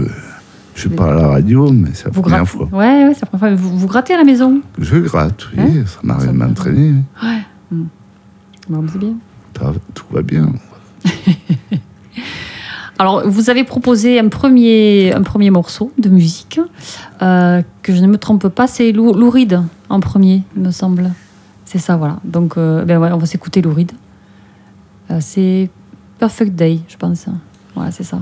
je 0.74 0.88
parle 0.88 1.18
à 1.18 1.22
la 1.22 1.28
radio, 1.28 1.72
mais 1.72 1.90
c'est 1.94 2.04
la 2.04 2.10
Vous 2.10 2.20
première 2.22 2.44
grattez. 2.44 2.58
fois. 2.58 2.68
Ouais, 2.78 3.06
ouais, 3.06 3.14
c'est 3.14 3.22
la 3.22 3.26
première 3.38 3.58
fois. 3.58 3.68
Vous, 3.68 3.78
vous 3.78 3.86
grattez 3.88 4.14
à 4.14 4.18
la 4.18 4.24
maison 4.24 4.60
Je 4.78 4.96
gratte, 4.98 5.48
oui, 5.56 5.62
Hein 5.80 5.84
ça 5.86 5.98
m'arrive 6.04 6.28
de 6.32 6.36
m'entraîner. 6.36 6.94
Ouais. 7.22 7.38
Hmm. 7.72 7.84
Bon, 8.68 8.84
c'est 8.92 8.98
bien. 8.98 9.14
Tout 9.94 10.04
va 10.12 10.22
bien. 10.22 10.52
Alors, 12.98 13.28
vous 13.28 13.48
avez 13.48 13.62
proposé 13.62 14.18
un 14.18 14.28
premier, 14.28 15.12
un 15.14 15.22
premier 15.22 15.50
morceau 15.50 15.92
de 15.98 16.08
musique, 16.08 16.60
euh, 17.22 17.62
que 17.82 17.94
je 17.94 18.00
ne 18.00 18.08
me 18.08 18.18
trompe 18.18 18.48
pas, 18.48 18.66
c'est 18.66 18.90
Lou, 18.90 19.12
Lou 19.12 19.30
Reed 19.30 19.60
en 19.88 20.00
premier, 20.00 20.42
il 20.56 20.62
me 20.62 20.72
semble. 20.72 21.12
C'est 21.64 21.78
ça, 21.78 21.96
voilà. 21.96 22.18
Donc, 22.24 22.56
euh, 22.56 22.84
ben 22.84 22.98
ouais, 22.98 23.10
on 23.12 23.18
va 23.18 23.26
s'écouter 23.26 23.62
Lou 23.62 23.72
Reed. 23.72 23.92
Euh, 25.10 25.18
c'est 25.20 25.70
Perfect 26.18 26.56
Day, 26.56 26.80
je 26.88 26.96
pense. 26.96 27.26
Ouais, 27.76 27.90
c'est 27.92 28.04
ça. 28.04 28.18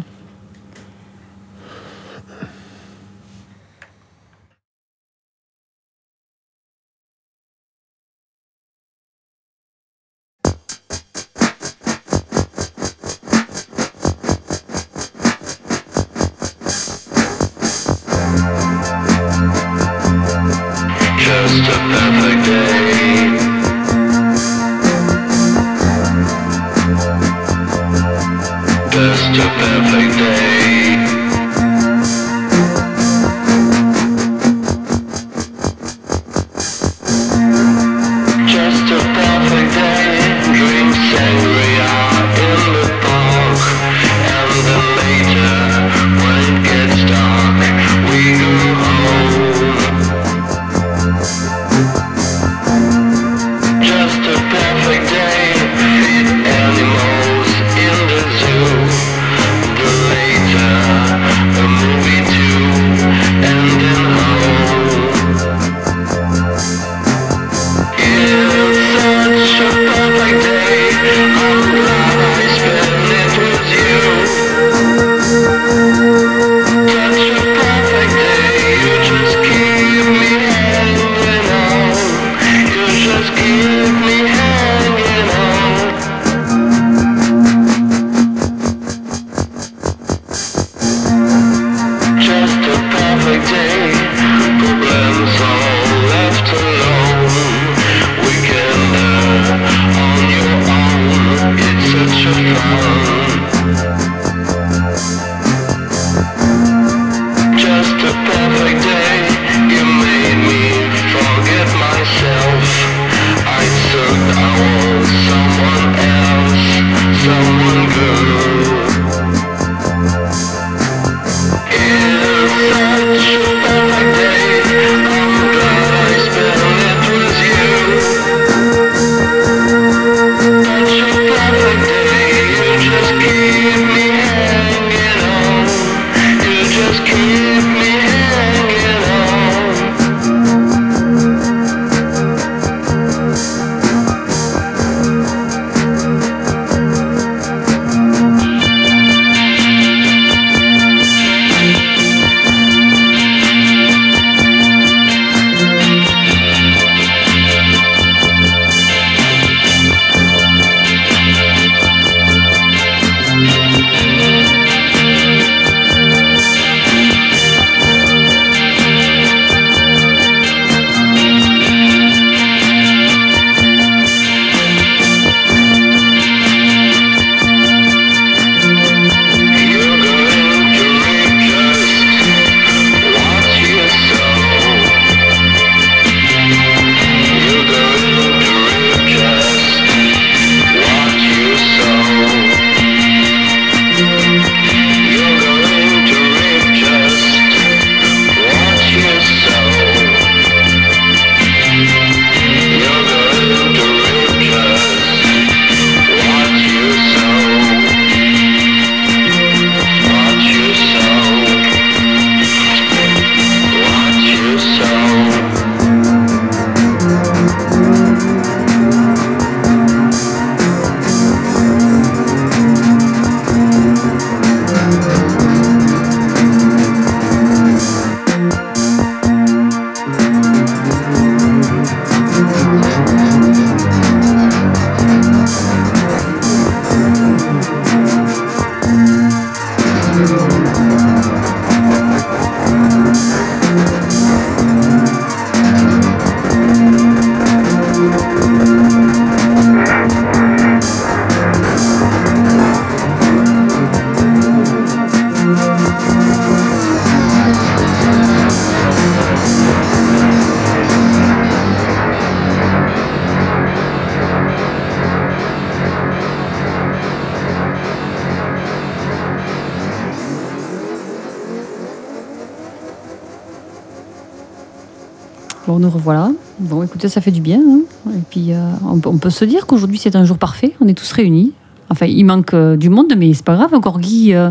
Bon, 275.66 275.78
nous 275.80 275.90
revoilà. 275.90 276.30
Bon, 276.60 276.82
écoutez, 276.82 277.08
ça 277.08 277.20
fait 277.20 277.30
du 277.32 277.40
bien. 277.40 277.58
hein. 277.60 277.80
Et 278.14 278.22
puis, 278.30 278.52
euh, 278.52 278.70
on, 278.88 278.98
peut- 279.00 279.08
on 279.08 279.18
peut 279.18 279.30
se 279.30 279.44
dire 279.44 279.66
qu'aujourd'hui, 279.66 279.98
c'est 279.98 280.14
un 280.14 280.24
jour 280.24 280.38
parfait. 280.38 280.74
On 280.80 280.86
est 280.88 280.94
tous 280.94 281.10
réunis. 281.12 281.52
Enfin, 281.90 282.06
il 282.06 282.24
manque 282.24 282.54
euh, 282.54 282.76
du 282.76 282.88
monde, 282.88 283.12
mais 283.16 283.32
c'est 283.34 283.44
pas 283.44 283.56
grave. 283.56 283.74
Encore 283.74 283.98
Guy 284.00 284.32
euh, 284.34 284.50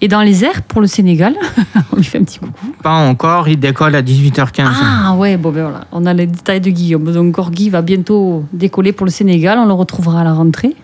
est 0.00 0.08
dans 0.08 0.22
les 0.22 0.44
airs 0.44 0.62
pour 0.62 0.80
le 0.80 0.86
Sénégal. 0.86 1.34
on 1.92 1.96
lui 1.96 2.04
fait 2.04 2.18
un 2.18 2.24
petit 2.24 2.38
coucou. 2.38 2.66
Pas 2.82 2.94
encore, 3.08 3.48
il 3.48 3.58
décolle 3.58 3.94
à 3.94 4.02
18h15. 4.02 4.66
Ah 4.82 5.14
ouais, 5.16 5.36
bon 5.36 5.52
ben 5.52 5.62
voilà, 5.62 5.86
on 5.92 6.04
a 6.06 6.12
les 6.14 6.26
détails 6.26 6.60
de 6.60 6.70
Guillaume. 6.70 7.10
Donc 7.12 7.34
Gorgui 7.34 7.70
va 7.70 7.80
bientôt 7.82 8.44
décoller 8.52 8.92
pour 8.92 9.06
le 9.06 9.10
Sénégal, 9.12 9.58
on 9.58 9.66
le 9.66 9.72
retrouvera 9.72 10.20
à 10.20 10.24
la 10.24 10.32
rentrée. 10.34 10.74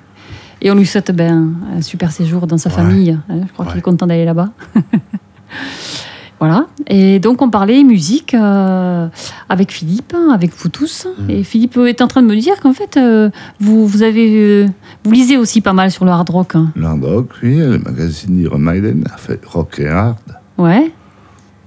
Et 0.62 0.70
on 0.70 0.74
lui 0.76 0.86
souhaite 0.86 1.10
ben, 1.14 1.52
un 1.76 1.82
super 1.82 2.10
séjour 2.12 2.46
dans 2.46 2.56
sa 2.58 2.70
Ouais. 2.70 2.76
famille. 2.76 3.10
hein. 3.28 3.40
Je 3.46 3.52
crois 3.52 3.66
qu'il 3.66 3.78
est 3.78 3.82
content 3.82 4.06
d'aller 4.06 4.24
là-bas. 4.24 4.50
voilà. 6.42 6.66
Et 6.88 7.20
donc 7.20 7.40
on 7.40 7.50
parlait 7.50 7.84
musique 7.84 8.34
euh, 8.34 9.06
avec 9.48 9.70
Philippe, 9.70 10.12
hein, 10.12 10.30
avec 10.34 10.50
vous 10.56 10.68
tous. 10.68 11.06
Mm. 11.18 11.30
Et 11.30 11.44
Philippe 11.44 11.76
est 11.86 12.02
en 12.02 12.08
train 12.08 12.20
de 12.20 12.26
me 12.26 12.34
dire 12.34 12.58
qu'en 12.60 12.72
fait, 12.72 12.96
euh, 12.96 13.30
vous, 13.60 13.86
vous, 13.86 14.02
avez, 14.02 14.64
euh, 14.64 14.66
vous 15.04 15.12
lisez 15.12 15.36
aussi 15.36 15.60
pas 15.60 15.72
mal 15.72 15.92
sur 15.92 16.04
le 16.04 16.10
hard 16.10 16.28
rock. 16.30 16.56
hein. 16.56 16.72
Le 16.74 16.84
hard 16.84 17.04
rock, 17.04 17.28
oui, 17.44 17.58
le 17.58 17.78
magazine 17.78 18.36
Iron 18.40 18.58
Maiden 18.58 19.04
a 19.14 19.18
fait 19.18 19.40
rock 19.46 19.78
et 19.78 19.86
hard. 19.86 20.16
Ouais. 20.58 20.90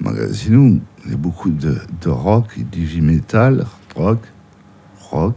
magazine 0.01 0.55
où 0.57 0.79
il 1.05 1.11
y 1.11 1.13
a 1.13 1.17
beaucoup 1.17 1.51
de, 1.51 1.77
de 2.03 2.09
rock 2.09 2.47
du 2.69 2.81
heavy 2.83 2.99
metal, 2.99 3.65
rock, 3.95 4.19
rock. 5.09 5.35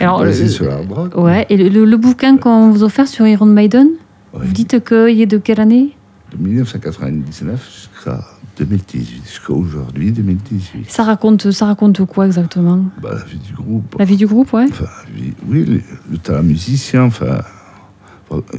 Alors, 0.00 0.26
sur 0.32 0.64
le 0.64 0.70
hard 0.72 0.90
rock. 0.92 1.16
Ouais. 1.16 1.46
Et 1.50 1.56
le, 1.56 1.68
le- 1.68 1.84
le 1.84 1.96
bouquin 1.96 2.36
qu'on 2.36 2.70
vous 2.70 2.82
a 2.82 2.86
offert 2.86 3.06
sur 3.06 3.26
Iron 3.28 3.46
Maiden, 3.46 3.86
Oui. 4.34 4.40
vous 4.44 4.52
dites 4.52 4.82
qu'il 4.84 5.20
est 5.20 5.26
de 5.26 5.38
quelle 5.38 5.60
année? 5.60 5.96
De 6.32 6.36
1999 6.36 7.68
jusqu'à 7.74 8.24
2018, 8.58 9.22
jusqu'à 9.24 9.52
aujourd'hui, 9.52 10.12
2018. 10.12 10.90
Ça 10.90 11.02
raconte, 11.02 11.50
ça 11.50 11.66
raconte 11.66 12.04
quoi 12.06 12.26
exactement? 12.26 12.84
Bah, 13.02 13.10
la 13.14 13.24
vie 13.24 13.38
du 13.38 13.52
groupe. 13.54 13.96
La 13.98 14.04
vie 14.04 14.16
du 14.16 14.26
groupe, 14.26 14.52
ouais. 14.52 14.66
Enfin, 14.70 14.84
oui, 15.16 15.34
oui, 15.48 15.64
le, 15.64 15.80
le 16.10 16.18
talent 16.18 16.42
musicien, 16.44 17.04
enfin. 17.04 17.40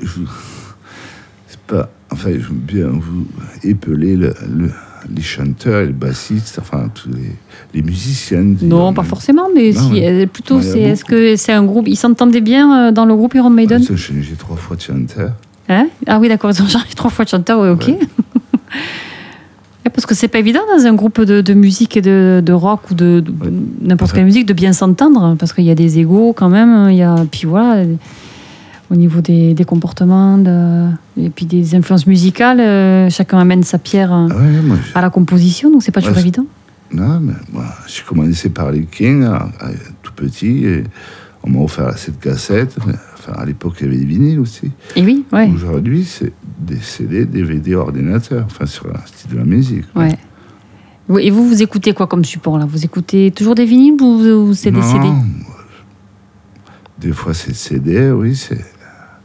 je- 0.01 0.21
C'est 1.47 1.60
pas. 1.62 1.89
Enfin, 2.12 2.31
je 2.34 2.47
veux 2.47 2.53
bien 2.55 2.88
vous 2.88 3.25
épeler 3.63 4.17
le, 4.17 4.34
le- 4.49 4.71
les 5.15 5.21
chanteurs, 5.21 5.84
les 5.86 5.93
bassistes, 5.93 6.60
enfin, 6.62 6.89
tous 6.93 7.10
les, 7.10 7.31
les 7.73 7.81
musiciens. 7.81 8.41
Non, 8.41 8.53
disons. 8.53 8.93
pas 8.93 9.03
forcément, 9.03 9.47
mais 9.55 9.71
Non, 9.71 9.81
si, 9.88 9.93
ouais. 9.93 10.23
euh, 10.23 10.27
plutôt, 10.27 10.62
c'est, 10.62 10.79
est-ce 10.81 11.05
que 11.05 11.36
c'est 11.38 11.53
un 11.53 11.63
groupe 11.63 11.88
Ils 11.88 11.95
s'entendaient 11.95 12.41
bien 12.41 12.89
euh, 12.89 12.91
dans 12.91 13.05
le 13.05 13.15
groupe 13.15 13.34
Iron 13.34 13.49
Maiden? 13.49 13.81
J'ai 13.81 13.95
changé 13.97 14.34
trois 14.38 14.57
fois 14.57 14.75
de 14.75 14.81
chanteur. 14.81 15.31
Hein 15.71 15.88
Ah 16.07 16.19
oui, 16.19 16.27
d'accord, 16.27 16.51
ils 16.51 16.62
ont 16.62 16.67
changé 16.67 16.86
trois 16.95 17.10
fois 17.10 17.25
de 17.25 17.29
chanteur, 17.29 17.60
ouais, 17.62 17.69
ok. 17.69 17.88
Ouais. 17.88 17.99
Ouais, 19.86 19.91
Parce 19.93 20.05
que 20.05 20.13
c'est 20.15 20.27
pas 20.27 20.39
évident 20.39 20.62
dans 20.75 20.86
un 20.86 20.93
groupe 20.93 21.21
de, 21.21 21.41
de 21.41 21.53
musique 21.53 21.97
et 21.97 22.01
de, 22.01 22.41
de 22.45 22.53
rock 22.53 22.91
ou 22.91 22.93
de, 22.93 23.19
de- 23.19 23.31
Ouais. 23.31 23.51
n'importe 23.81 24.13
quelle 24.13 24.25
musique 24.25 24.45
de 24.45 24.53
bien 24.53 24.73
s'entendre, 24.73 25.36
parce 25.39 25.53
qu'il 25.53 25.63
y 25.65 25.71
a 25.71 25.75
des 25.75 25.99
égaux 25.99 26.34
quand 26.34 26.49
même, 26.49 26.89
il 26.91 26.97
y 26.97 27.03
a, 27.03 27.15
puis 27.31 27.45
voilà, 27.47 27.84
au 28.89 28.95
niveau 28.95 29.21
des, 29.21 29.53
des 29.53 29.63
comportements, 29.63 30.38
et 31.17 31.29
puis 31.29 31.45
des 31.45 31.75
influences 31.75 32.05
musicales, 32.07 32.60
euh, 32.60 33.10
chacun 33.10 33.39
amène 33.39 33.63
sa 33.63 33.77
pierre 33.79 34.13
euh, 34.13 34.27
Ah 34.29 34.36
ouais, 34.36 34.62
moi, 34.63 34.77
j'ai- 34.86 34.95
à 34.97 35.01
la 35.01 35.10
composition, 35.10 35.71
donc 35.71 35.81
c'est 35.84 35.91
pas 35.91 36.01
toujours 36.01 36.17
évident. 36.17 36.45
non, 36.93 37.19
mais 37.21 37.34
moi, 37.51 37.65
j'ai 37.88 38.03
commencé 38.03 38.49
par 38.49 38.71
les 38.71 38.84
Kings, 38.86 39.23
à- 39.23 39.47
tout 40.03 40.13
petit, 40.15 40.65
et 40.65 40.84
on 41.43 41.49
m'a 41.49 41.60
offert 41.60 41.97
cette 41.97 42.19
cassette. 42.19 42.77
Enfin, 43.17 43.34
à 43.34 43.45
l'époque, 43.45 43.75
il 43.82 43.86
y 43.86 43.89
avait 43.89 43.97
des 43.97 44.06
vinyles 44.06 44.39
aussi. 44.39 44.71
Et 44.95 45.04
oui, 45.04 45.25
ouais. 45.32 45.49
Aujourd'hui, 45.54 46.04
c'est 46.06 46.34
des 46.60 46.80
CD, 46.80 47.25
DVD, 47.25 47.75
ordinateur, 47.75 48.45
enfin, 48.45 48.65
sur 48.65 48.88
un 48.88 49.06
style 49.06 49.32
de 49.32 49.38
la 49.38 49.45
musique. 49.45 49.86
Ouais. 49.95 50.17
Et 51.19 51.30
vous, 51.30 51.47
vous 51.47 51.62
écoutez 51.62 51.93
quoi 51.93 52.08
comme 52.08 52.23
support 52.23 52.58
là? 52.58 52.65
Vous 52.65 52.86
écoutez 52.86 53.32
toujours 53.32 53.56
des 53.56 53.65
vinyles 53.65 54.01
ou, 54.01 54.49
ou 54.49 54.54
c'est 54.54 54.71
des 54.71 54.82
CD 54.82 55.10
Des 56.99 57.12
fois, 57.12 57.34
c'est 57.34 57.56
CD, 57.56 58.12
oui, 58.12 58.36
c'est. 58.36 58.63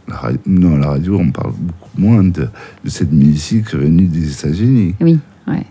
La 0.08 0.30
non, 0.46 0.76
la 0.76 0.90
radio, 0.90 1.18
on 1.18 1.32
parle 1.32 1.52
beaucoup 1.58 1.90
moins 1.98 2.22
de, 2.22 2.48
de 2.84 2.90
cette 2.90 3.10
musique 3.10 3.74
venue 3.74 4.06
des 4.06 4.32
États-Unis. 4.32 4.94
Oui, 5.00 5.18
ouais. 5.48 5.66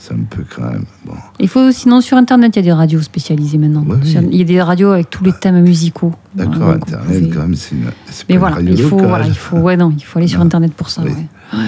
C'est 0.00 0.14
un 0.14 0.18
peu 0.30 0.44
quand 0.54 0.62
même. 0.62 0.84
Bon. 1.04 1.14
Il 1.40 1.48
faut 1.48 1.72
sinon 1.72 2.00
sur 2.00 2.16
Internet, 2.16 2.54
il 2.54 2.60
y 2.60 2.60
a 2.60 2.62
des 2.62 2.72
radios 2.72 3.00
spécialisées 3.02 3.58
maintenant. 3.58 3.82
Ouais, 3.84 3.96
oui. 4.00 4.08
Sur- 4.08 4.22
Il 4.22 4.36
y 4.36 4.42
a 4.42 4.44
des 4.44 4.62
radios 4.62 4.92
avec 4.92 5.10
tous 5.10 5.24
les 5.24 5.32
thèmes 5.32 5.60
musicaux. 5.60 6.14
D'accord, 6.36 6.54
Voilà, 6.56 6.74
Internet, 6.74 7.06
pouvez- 7.06 7.28
quand 7.30 7.40
même, 7.42 7.54
c'est 7.56 7.74
pas 7.76 7.90
Mais 8.28 8.36
voilà, 8.36 8.56
radio 8.56 8.74
il 8.74 8.82
faut, 8.82 8.90
locale. 8.96 9.08
voilà, 9.08 9.26
il 9.26 9.34
faut, 9.36 9.56
ouais, 9.58 9.76
non, 9.76 9.92
il 9.96 10.04
faut 10.04 10.18
aller 10.20 10.28
sur 10.28 10.38
Non. 10.38 10.46
Internet 10.46 10.72
pour 10.74 10.88
ça. 10.88 11.02
Oui. 11.04 11.10
ouais. 11.10 11.58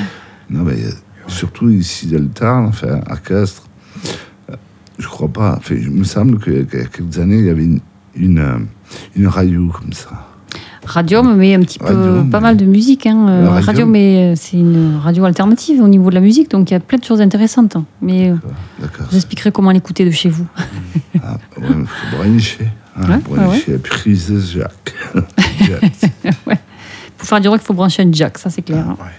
Non, 0.48 0.62
mais 0.62 0.74
euh, 0.74 0.90
surtout 1.26 1.70
ici 1.70 2.06
dans 2.06 2.20
le 2.20 2.28
Tarn, 2.28 2.66
enfin, 2.66 3.00
à 3.08 3.16
Castres, 3.16 3.66
euh, 4.50 4.54
je 4.98 5.08
crois 5.08 5.28
pas. 5.28 5.56
Enfin, 5.58 5.74
il 5.74 5.90
me 5.90 6.04
semble 6.04 6.38
qu'il 6.40 6.54
y 6.54 6.60
a 6.60 6.64
quelques 6.64 7.18
années, 7.18 7.38
il 7.38 7.46
y 7.46 7.50
avait 7.50 7.64
une, 7.64 7.80
une, 8.14 8.38
euh, 8.38 8.58
une 9.16 9.26
radio 9.26 9.68
comme 9.76 9.92
ça. 9.92 10.28
Radium, 10.90 11.36
mais 11.36 11.54
un 11.54 11.60
petit 11.60 11.78
peu, 11.78 12.24
pas 12.30 12.40
mal 12.40 12.56
de 12.56 12.64
musique. 12.64 13.06
Hein. 13.06 13.28
euh, 13.28 13.48
Radium. 13.60 13.94
Euh, 13.94 14.34
c'est 14.36 14.56
une 14.58 14.96
radio 15.02 15.24
alternative 15.24 15.80
au 15.82 15.88
niveau 15.88 16.10
de 16.10 16.14
la 16.16 16.20
musique, 16.20 16.50
donc 16.50 16.70
il 16.70 16.74
y 16.74 16.76
a 16.76 16.80
plein 16.80 16.98
de 16.98 17.04
choses 17.04 17.20
intéressantes. 17.20 17.76
hein. 17.76 17.84
Mais 18.02 18.30
euh, 18.30 18.34
D'accord. 18.80 19.06
je 19.06 19.10
vous 19.12 19.16
expliquerai 19.16 19.52
comment 19.52 19.70
l'écouter 19.70 20.04
de 20.04 20.10
chez 20.10 20.28
vous. 20.28 20.46
Ah, 21.22 21.36
ouais, 21.58 21.66
faut 21.86 22.16
brancher. 22.16 22.68
Hein, 22.96 23.20
Ouais, 23.28 23.36
brancher 23.36 23.78
prise 23.78 24.32
Jacques. 24.52 24.94
Pour 27.16 27.28
faire 27.28 27.40
du 27.40 27.48
rock, 27.48 27.60
il 27.62 27.66
faut 27.66 27.74
brancher 27.74 28.02
un 28.02 28.10
jack, 28.12 28.38
ça 28.38 28.50
c'est 28.50 28.62
clair. 28.62 28.84
hein. 28.88 28.96
Ouais. 28.98 29.10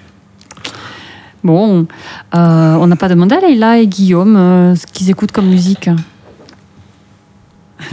Bon, 1.44 1.88
euh, 2.36 2.76
on 2.80 2.86
n'a 2.88 2.96
pas 2.96 3.10
demandé 3.10 3.36
à 3.36 3.40
Leïla 3.40 3.80
et 3.80 3.88
Guillaume 3.88 4.36
euh, 4.36 4.76
ce 4.76 4.86
qu'ils 4.88 5.10
écoutent 5.10 5.32
comme 5.32 5.48
musique. 5.48 5.90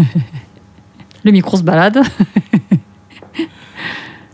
Le 1.24 1.30
micro 1.32 1.56
se 1.56 1.62
balade. 1.62 2.00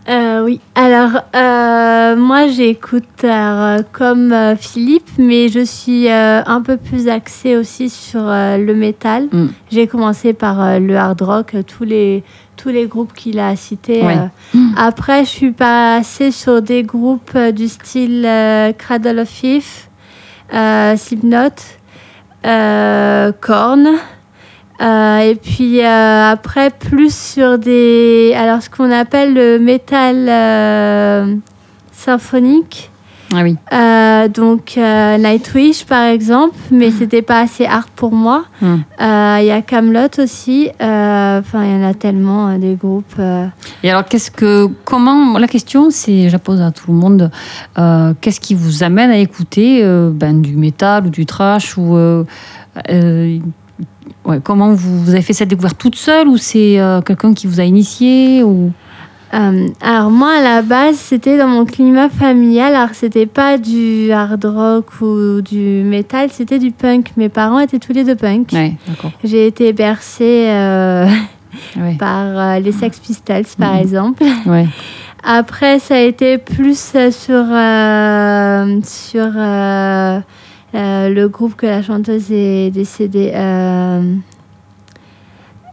Euh, 0.07 0.43
oui, 0.43 0.59
alors 0.75 1.23
euh, 1.35 2.15
moi 2.15 2.47
j'écoute 2.47 3.23
euh, 3.23 3.81
comme 3.91 4.31
euh, 4.31 4.55
Philippe, 4.55 5.09
mais 5.17 5.49
je 5.49 5.65
suis 5.65 6.09
euh, 6.09 6.43
un 6.45 6.61
peu 6.61 6.77
plus 6.77 7.07
axée 7.07 7.57
aussi 7.57 7.89
sur 7.89 8.21
euh, 8.23 8.57
le 8.57 8.75
métal. 8.75 9.27
Mm. 9.31 9.47
J'ai 9.71 9.87
commencé 9.87 10.33
par 10.33 10.61
euh, 10.61 10.77
le 10.79 10.95
hard 10.95 11.21
rock, 11.23 11.55
tous 11.65 11.85
les, 11.85 12.23
tous 12.55 12.69
les 12.69 12.85
groupes 12.85 13.13
qu'il 13.13 13.39
a 13.39 13.55
cités. 13.55 14.03
Ouais. 14.03 14.17
euh. 14.55 14.59
Après, 14.77 15.25
je 15.25 15.29
suis 15.29 15.51
passée 15.51 16.29
sur 16.29 16.61
des 16.61 16.83
groupes 16.83 17.35
du 17.55 17.67
style 17.67 18.25
euh, 18.27 18.73
Cradle 18.73 19.19
of 19.19 19.43
euh, 20.53 20.95
Slipknot, 20.97 21.49
euh, 22.45 23.31
Korn. 23.41 23.87
Euh, 24.81 25.19
et 25.19 25.35
puis 25.35 25.81
euh, 25.81 26.31
après, 26.31 26.69
plus 26.69 27.15
sur 27.15 27.57
des. 27.57 28.33
Alors, 28.37 28.61
ce 28.61 28.69
qu'on 28.69 28.91
appelle 28.91 29.33
le 29.33 29.59
métal 29.59 30.27
euh, 30.27 31.35
symphonique. 31.91 32.91
Ah 33.33 33.41
oui. 33.41 33.57
Donc, 34.35 34.77
Nightwish, 34.77 35.85
par 35.85 36.05
exemple, 36.05 36.55
mais 36.71 36.91
c'était 36.91 37.23
pas 37.23 37.41
assez 37.41 37.65
hard 37.65 37.89
pour 37.95 38.11
moi. 38.13 38.45
Euh, 38.61 39.37
Il 39.41 39.45
y 39.45 39.51
a 39.51 39.61
Camelot 39.61 40.19
aussi. 40.19 40.69
Enfin, 40.79 41.63
il 41.65 41.71
y 41.71 41.75
en 41.75 41.83
a 41.83 41.93
tellement, 41.95 42.55
des 42.57 42.75
groupes. 42.75 43.19
Et 43.83 43.89
alors, 43.89 44.05
qu'est-ce 44.05 44.29
que, 44.29 44.67
comment, 44.85 45.37
la 45.39 45.47
question, 45.47 45.89
c'est, 45.89 46.29
je 46.29 46.33
la 46.33 46.39
pose 46.39 46.61
à 46.61 46.71
tout 46.71 46.91
le 46.91 46.97
monde, 46.97 47.31
qu'est-ce 48.21 48.39
qui 48.39 48.53
vous 48.53 48.83
amène 48.83 49.09
à 49.09 49.17
écouter 49.17 49.83
ben, 50.13 50.39
du 50.39 50.55
métal 50.55 51.07
ou 51.07 51.09
du 51.09 51.25
trash 51.25 51.77
ou 51.77 51.97
ouais, 54.25 54.39
comment 54.43 54.73
vous, 54.73 55.03
vous 55.03 55.11
avez 55.11 55.21
fait 55.21 55.33
cette 55.33 55.49
découverte 55.49 55.77
toute 55.77 55.95
seule 55.95 56.27
ou 56.27 56.37
c'est 56.37 56.79
euh, 56.79 57.01
quelqu'un 57.01 57.33
qui 57.33 57.47
vous 57.47 57.59
a 57.59 57.63
initié 57.63 58.43
ou? 58.43 58.71
Euh, 59.33 59.67
alors 59.81 60.11
moi 60.11 60.33
à 60.37 60.41
la 60.41 60.61
base 60.61 60.95
c'était 60.95 61.37
dans 61.37 61.47
mon 61.47 61.65
climat 61.65 62.09
familial. 62.09 62.73
Alors 62.75 62.89
c'était 62.93 63.25
pas 63.25 63.57
du 63.57 64.11
hard 64.11 64.45
rock 64.45 64.85
ou 65.01 65.41
du 65.41 65.83
métal 65.83 66.29
c'était 66.31 66.59
du 66.59 66.71
punk. 66.71 67.11
Mes 67.17 67.27
parents 67.29 67.59
étaient 67.59 67.79
tous 67.79 67.91
les 67.93 68.03
deux 68.03 68.15
punk. 68.15 68.49
Ouais, 68.53 68.73
j'ai 69.23 69.47
été 69.47 69.73
bercée 69.73 70.47
euh, 70.49 71.07
Ouais, 71.77 71.95
par 71.97 72.59
les 72.59 72.71
Sex 72.71 72.99
Pistols 72.99 73.45
par 73.57 73.73
Mhm. 73.73 73.79
exemple. 73.81 74.23
Ouais. 74.45 74.67
après 75.23 75.79
ça 75.79 75.95
a 75.95 75.99
été 75.99 76.37
plus 76.37 76.77
sur 77.11 77.45
sur 78.83 79.31
le 80.73 81.27
groupe 81.27 81.55
que 81.55 81.65
la 81.65 81.81
chanteuse 81.81 82.31
est 82.31 82.71
décédée 82.71 83.31
euh, 83.33 84.01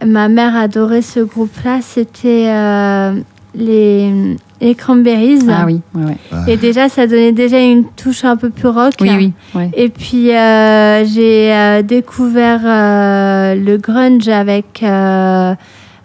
ma 0.06 0.28
mère 0.28 0.56
adorait 0.56 1.02
ce 1.02 1.20
groupe 1.20 1.54
là 1.64 1.80
c'était 1.82 2.46
euh, 2.48 3.14
les 3.54 4.36
les 4.62 4.76
Cranberries 4.76 5.40
Ah 5.50 5.64
oui, 5.66 5.80
ouais, 5.92 6.04
ouais. 6.04 6.52
et 6.52 6.56
déjà, 6.56 6.88
ça 6.88 7.08
donnait 7.08 7.32
déjà 7.32 7.58
une 7.58 7.84
touche 7.84 8.24
un 8.24 8.36
peu 8.36 8.48
plus 8.48 8.68
rock. 8.68 8.92
Oui, 9.00 9.10
oui, 9.16 9.32
ouais. 9.56 9.70
Et 9.74 9.88
puis, 9.88 10.30
euh, 10.30 11.04
j'ai 11.04 11.52
euh, 11.52 11.82
découvert 11.82 12.60
euh, 12.64 13.56
le 13.56 13.76
grunge 13.76 14.28
avec. 14.28 14.84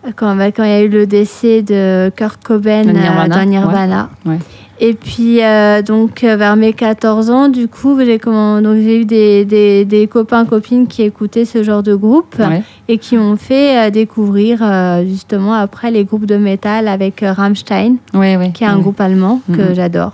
Euh, 0.05 0.11
quand, 0.15 0.35
bah, 0.35 0.51
quand 0.51 0.63
il 0.63 0.69
y 0.69 0.73
a 0.73 0.81
eu 0.81 0.89
le 0.89 1.07
décès 1.07 1.61
de 1.61 2.11
Kurt 2.15 2.43
Cobain 2.43 2.87
euh, 2.87 2.91
Nirvana, 2.91 3.27
dans 3.35 3.45
Nirvana. 3.49 4.09
ouais, 4.25 4.33
ouais. 4.33 4.39
Et 4.79 4.93
puis, 4.93 5.43
euh, 5.43 5.81
donc, 5.81 6.23
euh, 6.23 6.35
vers 6.35 6.55
mes 6.55 6.71
14 6.71 7.31
ans, 7.31 7.47
du 7.49 7.67
coup, 7.67 7.97
j'ai 7.99 9.01
eu 9.01 9.05
des, 9.05 9.43
des, 9.43 9.85
des 9.85 10.05
copains, 10.05 10.45
copines 10.45 10.85
qui 10.85 11.01
écoutaient 11.01 11.45
ce 11.45 11.63
genre 11.63 11.81
de 11.81 11.95
groupe 11.95 12.35
Ouais. 12.37 12.61
et 12.87 12.99
qui 12.99 13.17
m'ont 13.17 13.37
fait 13.37 13.87
euh, 13.87 13.89
découvrir, 13.89 14.59
euh, 14.61 15.03
justement, 15.03 15.53
après 15.55 15.89
les 15.89 16.03
groupes 16.03 16.27
de 16.27 16.37
métal 16.37 16.87
avec 16.87 17.23
euh, 17.23 17.33
Rammstein 17.33 17.95
Ouais, 18.13 18.37
ouais, 18.37 18.51
qui 18.53 18.65
est 18.65 18.67
un 18.67 18.77
groupe 18.77 19.01
allemand 19.01 19.41
que 19.51 19.73
j'adore. 19.73 20.11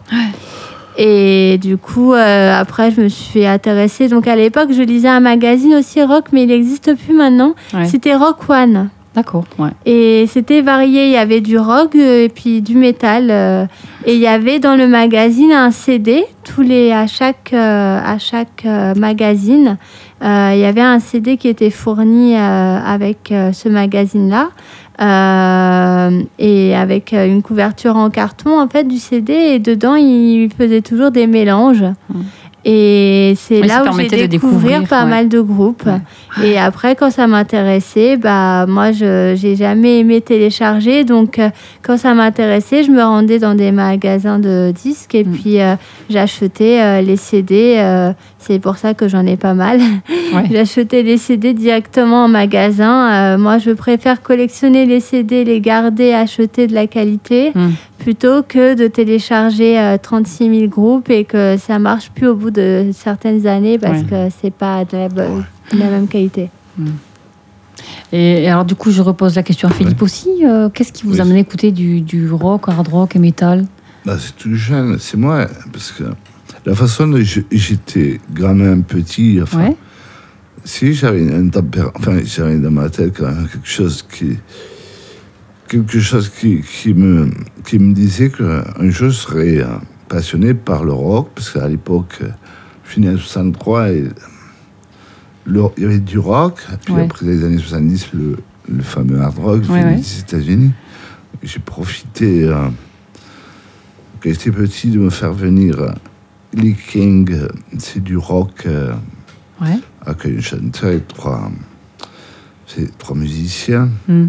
Et 0.97 1.57
du 1.61 1.75
coup, 1.77 2.13
euh, 2.13 2.57
après, 2.57 2.91
je 2.91 3.01
me 3.01 3.09
suis 3.09 3.45
intéressée. 3.45 4.07
Donc, 4.07 4.27
à 4.27 4.35
l'époque, 4.37 4.69
je 4.71 4.81
lisais 4.83 5.07
un 5.09 5.19
magazine 5.19 5.73
aussi 5.73 6.01
rock, 6.03 6.25
mais 6.31 6.43
il 6.43 6.47
n'existe 6.47 6.95
plus 6.95 7.13
maintenant. 7.13 7.53
C'était 7.85 8.15
Rock 8.15 8.47
One. 8.47 8.89
D'accord, 9.15 9.45
ouais. 9.59 9.69
Et 9.85 10.25
c'était 10.27 10.61
varié. 10.61 11.05
Il 11.05 11.11
y 11.11 11.17
avait 11.17 11.41
du 11.41 11.57
rock 11.59 11.95
euh, 11.95 12.25
et 12.25 12.29
puis 12.29 12.61
du 12.63 12.75
métal. 12.75 13.27
euh, 13.29 13.65
et 14.05 14.15
il 14.15 14.19
y 14.19 14.25
avait 14.27 14.59
dans 14.59 14.75
le 14.75 14.87
magazine 14.87 15.51
un 15.51 15.69
CD. 15.71 16.23
Tous 16.43 16.61
les, 16.63 16.91
à 16.91 17.05
chaque, 17.07 17.51
euh, 17.53 17.99
à 18.03 18.17
chaque 18.17 18.63
euh, 18.65 18.93
magazine, 18.95 19.77
il 20.21 20.57
y 20.57 20.65
avait 20.65 20.81
un 20.81 20.99
CD 20.99 21.37
qui 21.37 21.47
était 21.49 21.69
fourni 21.69 22.33
avec 22.35 23.27
ce 23.51 23.67
magazine-là. 23.67 24.49
Et 26.39 26.75
avec 26.75 27.11
une 27.13 27.41
couverture 27.41 27.95
en 27.97 28.09
carton 28.09 28.59
en 28.59 28.67
fait 28.69 28.85
du 28.87 28.97
CD 28.97 29.33
et 29.33 29.59
dedans 29.59 29.95
il 29.95 30.49
faisait 30.57 30.81
toujours 30.81 31.11
des 31.11 31.27
mélanges 31.27 31.83
et 32.65 33.33
c'est 33.37 33.59
Oui, 33.61 33.67
là 33.67 33.83
où 33.83 33.99
j'ai 33.99 34.07
découvert 34.27 34.29
découvrir, 34.29 34.87
pas 34.87 35.03
ouais. 35.03 35.09
mal 35.09 35.27
de 35.27 35.41
groupes 35.41 35.83
Ouais. 35.85 35.99
Et 36.41 36.57
après 36.57 36.95
quand 36.95 37.11
ça 37.11 37.27
m'intéressait 37.27 38.17
bah 38.17 38.65
moi 38.67 38.91
je 38.91 39.33
j'ai 39.35 39.55
jamais 39.55 39.99
aimé 39.99 40.21
télécharger 40.21 41.03
donc 41.03 41.37
euh, 41.37 41.49
quand 41.81 41.97
ça 41.97 42.13
m'intéressait 42.13 42.83
je 42.83 42.91
me 42.91 43.03
rendais 43.03 43.39
dans 43.39 43.55
des 43.55 43.71
magasins 43.71 44.39
de 44.39 44.71
disques 44.71 45.15
et 45.15 45.23
Mm. 45.23 45.31
puis 45.31 45.61
euh, 45.61 45.75
j'achetais 46.09 46.79
euh, 46.81 47.01
les 47.01 47.17
CD 47.17 47.75
euh, 47.77 48.13
c'est 48.39 48.59
pour 48.59 48.77
ça 48.77 48.93
que 48.93 49.07
j'en 49.07 49.25
ai 49.25 49.37
pas 49.37 49.53
mal 49.53 49.79
Ouais. 50.33 50.45
J'achetais 50.51 51.03
les 51.03 51.17
CD 51.17 51.53
directement 51.53 52.25
en 52.25 52.27
magasin. 52.27 53.11
Euh, 53.35 53.37
moi, 53.37 53.59
je 53.59 53.69
préfère 53.71 54.21
collectionner 54.23 54.85
les 54.87 54.99
CD, 54.99 55.43
les 55.45 55.61
garder, 55.61 56.11
acheter 56.11 56.65
de 56.67 56.73
la 56.73 56.87
qualité, 56.87 57.51
Mm. 57.55 57.69
plutôt 57.99 58.41
que 58.41 58.73
de 58.73 58.87
télécharger 58.87 59.79
euh, 59.79 59.97
36 60.01 60.49
000 60.59 60.67
groupes 60.69 61.09
et 61.11 61.23
que 61.23 61.55
ça 61.57 61.77
marche 61.79 62.09
plus 62.09 62.27
au 62.27 62.35
bout 62.35 62.51
de 62.51 62.87
certaines 62.93 63.45
années 63.47 63.77
parce 63.77 63.99
Ouais. 64.01 64.07
que 64.09 64.35
c'est 64.41 64.53
pas 64.53 64.83
de 64.85 64.97
la, 64.97 65.07
bonne- 65.09 65.45
la 65.77 65.89
même 65.89 66.07
qualité. 66.07 66.49
Et, 68.11 68.43
et 68.43 68.49
alors, 68.49 68.65
du 68.65 68.75
coup, 68.75 68.91
je 68.91 69.01
repose 69.01 69.35
la 69.35 69.43
question 69.43 69.67
à 69.67 69.71
Philippe 69.71 70.01
aussi. 70.01 70.29
euh, 70.45 70.69
Qu'est-ce 70.69 70.93
qui 70.93 71.05
vous 71.05 71.13
Oui. 71.13 71.21
amène 71.21 71.37
à 71.37 71.39
écouter 71.39 71.71
du, 71.71 72.01
du 72.01 72.29
rock, 72.31 72.69
hard 72.69 72.87
rock 72.87 73.15
et 73.15 73.19
métal 73.19 73.65
Bah, 74.05 74.17
c'est 74.19 74.35
tout 74.35 74.55
jeune, 74.55 74.97
c'est 74.99 75.17
moi, 75.17 75.47
parce 75.71 75.91
que 75.91 76.03
la 76.65 76.75
façon 76.75 77.07
dont 77.07 77.19
j'étais 77.51 78.19
gamin 78.33 78.81
petit, 78.81 79.39
enfin, 79.41 79.59
Ouais. 79.69 79.75
si 80.63 80.93
j'avais 80.93 81.33
un 81.33 81.49
enfin, 81.95 82.19
j'avais 82.23 82.57
dans 82.57 82.71
ma 82.71 82.89
tête 82.89 83.17
quand 83.17 83.25
même 83.25 83.47
quelque 83.51 83.67
chose 83.67 84.05
qui, 84.09 84.37
quelque 85.67 85.99
chose 85.99 86.29
qui, 86.29 86.61
qui 86.61 86.93
me, 86.93 87.29
qui 87.65 87.79
me 87.79 87.93
disait 87.93 88.29
qu'un 88.29 88.63
jour 88.89 89.09
je 89.09 89.15
serais 89.17 89.57
euh, 89.59 89.65
passionné 90.07 90.53
par 90.53 90.83
le 90.83 90.93
rock, 90.93 91.29
parce 91.35 91.49
qu'à 91.49 91.67
l'époque, 91.67 92.19
je 92.85 92.91
suis 92.91 93.01
né 93.01 93.09
en 93.09 93.17
63 93.17 93.91
et 93.91 94.03
le- 95.45 95.63
il 95.77 95.83
y 95.83 95.85
avait 95.85 95.99
du 95.99 96.17
rock, 96.19 96.65
puis 96.85 96.93
Ouais. 96.93 97.03
après 97.03 97.25
les 97.25 97.43
années 97.43 97.57
70, 97.57 98.09
le, 98.13 98.37
le 98.69 98.81
fameux 98.83 99.19
hard 99.21 99.37
rock 99.39 99.61
Ouais, 99.69 99.81
venu 99.81 99.91
ouais. 99.91 99.95
des 99.97 100.19
États-Unis. 100.19 100.71
J'ai 101.41 101.59
profité, 101.59 102.43
euh, 102.45 102.67
quand 104.21 104.29
j'étais 104.29 104.51
petit, 104.51 104.89
de 104.89 104.99
me 104.99 105.09
faire 105.09 105.33
venir 105.33 105.79
euh, 105.81 105.91
Lee 106.53 106.75
King, 106.75 107.29
euh, 107.33 107.47
c'est 107.77 108.01
du 108.03 108.17
rock. 108.17 108.63
euh, 108.65 108.93
Ouais. 109.61 109.79
avec 110.05 110.25
un 110.25 110.41
chanteur 110.41 110.91
et 110.91 111.01
trois, 111.01 111.49
trois 112.97 113.15
musiciens. 113.15 113.87
Mm. 114.07 114.25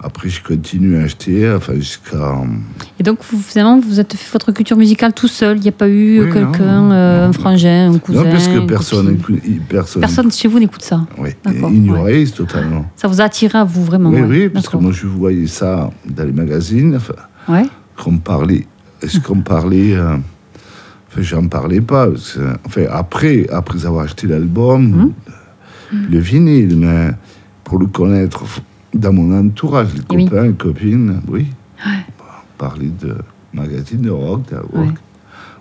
Après, 0.00 0.28
je 0.28 0.40
continue 0.42 0.96
à 0.96 1.02
acheter, 1.02 1.50
enfin, 1.52 1.74
jusqu'à. 1.74 2.34
Et 3.00 3.02
donc, 3.02 3.18
vous, 3.30 3.40
finalement, 3.40 3.80
vous 3.80 3.98
êtes 3.98 4.14
fait 4.14 4.32
votre 4.32 4.52
culture 4.52 4.76
musicale 4.76 5.12
tout 5.12 5.26
seul. 5.26 5.56
Il 5.56 5.62
n'y 5.62 5.68
a 5.68 5.72
pas 5.72 5.88
eu 5.88 6.20
Oui, 6.24 6.32
quelqu'un, 6.32 6.82
non, 6.82 6.90
euh, 6.92 7.22
non. 7.24 7.28
un 7.30 7.32
frangin, 7.32 7.92
un 7.92 7.98
cousin. 7.98 8.22
non, 8.24 8.30
parce 8.30 8.46
que 8.46 8.60
personne, 8.60 9.14
écoute- 9.14 9.40
personne, 9.68 10.00
Personne 10.00 10.30
chez 10.30 10.46
vous 10.46 10.60
n'écoute 10.60 10.82
ça. 10.82 11.04
oui, 11.18 11.30
D'accord, 11.44 11.70
ignorait 11.72 12.24
totalement. 12.26 12.84
Ça 12.94 13.08
vous 13.08 13.20
a 13.20 13.24
attiré 13.24 13.58
à 13.58 13.64
vous 13.64 13.84
vraiment 13.84 14.10
Oui, 14.10 14.20
ouais. 14.20 14.26
oui, 14.28 14.48
parce 14.48 14.68
que 14.68 14.76
moi, 14.76 14.92
je 14.92 15.06
voyais 15.08 15.48
ça 15.48 15.90
dans 16.08 16.24
les 16.24 16.32
magazines, 16.32 16.94
enfin, 16.96 17.14
Ouais. 17.48 17.66
qu'on 17.96 18.18
parlait. 18.18 18.66
Est-ce 19.02 19.18
qu'on 19.20 19.40
parlait. 19.40 19.94
euh, 19.96 20.16
Enfin, 21.10 21.22
j'en 21.22 21.48
parlais 21.48 21.80
pas. 21.80 22.06
que, 22.08 22.40
enfin, 22.66 22.82
après, 22.90 23.46
après 23.50 23.84
avoir 23.86 24.04
acheté 24.04 24.26
l'album, 24.26 25.12
Mhm. 25.92 26.06
le 26.10 26.18
vinyle, 26.18 26.76
mais 26.76 27.08
pour 27.64 27.78
le 27.78 27.86
connaître 27.86 28.44
dans 28.94 29.12
mon 29.12 29.38
entourage, 29.38 29.88
les 29.94 30.00
Eh 30.10 30.14
oui. 30.16 30.24
copains, 30.26 30.52
copines, 30.52 31.20
oui. 31.28 31.46
Parler 32.56 32.90
de 33.00 33.14
magazine 33.52 34.00
de 34.02 34.10
rock, 34.10 34.42
de 34.50 34.56
rock. 34.56 34.66
Ouais. 34.74 34.88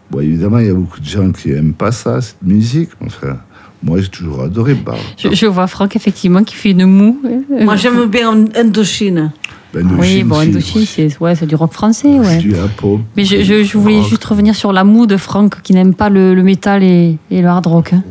Bon, 0.10 0.20
évidemment, 0.22 0.60
il 0.60 0.68
y 0.68 0.70
a 0.70 0.74
beaucoup 0.74 1.00
de 1.00 1.06
gens 1.06 1.32
qui 1.32 1.50
n'aiment 1.50 1.74
pas 1.74 1.92
ça, 1.92 2.22
cette 2.22 2.42
musique. 2.42 2.90
Enfin, 3.06 3.38
moi, 3.84 4.00
j'ai 4.00 4.08
toujours 4.08 4.42
adoré. 4.44 4.74
Bah, 4.74 4.96
Je, 5.18 5.34
je 5.34 5.46
vois 5.46 5.68
Franck, 5.68 5.96
effectivement, 5.96 6.44
qui 6.44 6.56
fait 6.56 6.72
une 6.72 6.86
moue. 6.86 7.20
Moi, 7.62 7.76
j'aime 7.76 8.06
bien 8.06 8.34
Indochine. 8.56 9.32
ben, 9.74 9.86
Oui, 9.86 9.94
Indochine, 10.22 10.28
bon, 10.28 10.40
Indochine, 10.40 10.82
ouais. 10.82 10.88
c'est 10.88 11.20
ouais, 11.20 11.36
c'est 11.36 11.46
du 11.46 11.56
rock 11.56 11.74
français, 11.74 12.18
ouais. 12.20 12.38
du 12.38 12.52
hip-hop, 12.54 13.02
Mais 13.18 13.26
je, 13.26 13.44
je, 13.44 13.64
je 13.64 13.78
voulais 13.78 14.00
rock. 14.00 14.10
juste 14.10 14.24
revenir 14.24 14.56
sur 14.56 14.72
la 14.72 14.84
moue 14.86 15.06
de 15.06 15.18
Franck 15.18 15.62
qui 15.62 15.74
n'aime 15.74 15.94
pas 15.94 16.10
le, 16.10 16.34
le 16.34 16.42
métal 16.44 16.82
et, 16.84 17.18
et 17.30 17.42
le 17.42 17.48
hard 17.48 17.68
rock. 17.68 17.94
hein. 17.94 18.04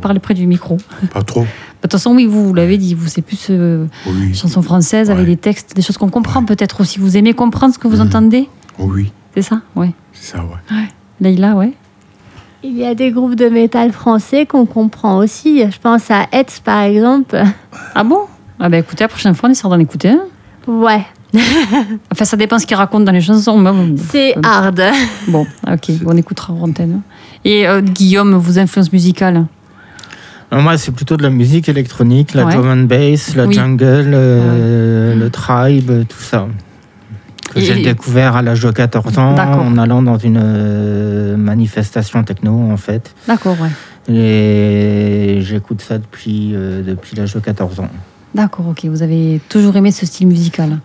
Parlez 0.00 0.20
près 0.20 0.34
du 0.34 0.46
micro. 0.46 0.76
De 1.02 1.06
Pas 1.08 1.22
trop 1.22 1.44
toute 1.82 1.92
façon, 1.92 2.14
oui, 2.14 2.26
vous, 2.26 2.46
vous 2.48 2.54
l'avez 2.54 2.78
dit, 2.78 2.94
vous, 2.94 3.08
c'est 3.08 3.20
plus 3.22 3.48
euh, 3.50 3.86
Oui. 4.06 4.34
chanson 4.34 4.62
française 4.62 5.10
avec 5.10 5.24
Ouais. 5.24 5.30
des 5.32 5.36
textes, 5.36 5.74
des 5.76 5.82
choses 5.82 5.98
qu'on 5.98 6.08
comprend 6.08 6.44
peut-être 6.44 6.80
aussi. 6.80 6.98
Vous 6.98 7.16
aimez 7.16 7.34
comprendre 7.34 7.74
ce 7.74 7.78
que 7.78 7.88
vous 7.88 7.96
Mhm. 7.96 8.06
entendez 8.06 8.48
Oui, 8.78 9.12
C'est 9.34 9.42
ça? 9.42 9.60
Ouais. 9.76 9.92
c'est 10.12 10.32
ça, 10.36 10.38
ouais. 10.44 10.84
Leïla, 11.20 11.54
ouais. 11.56 11.72
Il 12.62 12.76
y 12.76 12.84
a 12.86 12.94
des 12.94 13.10
groupes 13.10 13.34
de 13.34 13.48
métal 13.50 13.92
français 13.92 14.46
qu'on 14.46 14.64
comprend 14.64 15.18
aussi. 15.18 15.62
Je 15.70 15.78
pense 15.78 16.10
à 16.10 16.26
Hetz, 16.32 16.60
par 16.60 16.82
exemple. 16.82 17.42
Ah 17.94 18.04
bon? 18.04 18.20
Ah 18.58 18.68
bah 18.70 18.78
écoutez, 18.78 19.04
la 19.04 19.08
prochaine 19.08 19.34
fois, 19.34 19.48
on 19.50 19.52
essaiera 19.52 19.68
d'en 19.76 19.80
écouter 19.82 20.10
un. 20.10 20.22
Ouais, 20.66 21.04
Enfin, 22.12 22.24
ça 22.24 22.36
dépend 22.38 22.58
ce 22.58 22.66
qu'ils 22.66 22.76
racontent 22.76 23.04
dans 23.04 23.12
les 23.12 23.20
chansons. 23.20 23.94
c'est 24.10 24.34
hard. 24.42 24.80
Bon, 25.28 25.46
ok, 25.70 25.90
on 26.06 26.16
écoutera 26.16 26.54
en 26.54 26.62
antenne. 26.62 27.02
Et 27.44 27.66
euh, 27.68 27.80
Guillaume, 27.80 28.34
vos 28.34 28.58
influences 28.58 28.92
musicales 28.92 29.44
Alors, 30.50 30.64
Moi, 30.64 30.78
c'est 30.78 30.92
plutôt 30.92 31.16
de 31.16 31.22
la 31.22 31.30
musique 31.30 31.68
électronique, 31.68 32.34
la 32.34 32.46
Ouais. 32.46 32.54
drum 32.54 32.68
and 32.68 32.84
bass, 32.84 33.34
la 33.36 33.46
Oui. 33.46 33.54
jungle, 33.54 34.12
euh, 34.14 35.14
le 35.14 35.30
tribe, 35.30 36.06
tout 36.08 36.18
ça. 36.20 36.46
Que 37.52 37.60
j'ai 37.60 37.82
découvert 37.82 38.34
à 38.36 38.42
l'âge 38.42 38.60
de 38.62 38.70
14 38.70 39.18
ans 39.18 39.34
en 39.36 39.78
allant 39.78 40.02
dans 40.02 40.18
une 40.18 40.40
euh, 40.42 41.36
manifestation 41.36 42.22
techno, 42.24 42.52
en 42.72 42.76
fait. 42.76 43.14
D'accord, 43.28 43.56
ouais. 43.60 43.68
Et 44.12 45.40
j'écoute 45.42 45.80
ça 45.80 45.98
depuis, 45.98 46.52
euh, 46.54 46.82
depuis 46.82 47.16
l'âge 47.16 47.32
de 47.34 47.40
14 47.40 47.80
ans. 47.80 47.88
D'accord, 48.34 48.68
ok. 48.68 48.84
Vous 48.86 49.02
avez 49.02 49.40
toujours 49.48 49.76
aimé 49.76 49.92
ce 49.92 50.04
style 50.06 50.26
musical 50.26 50.78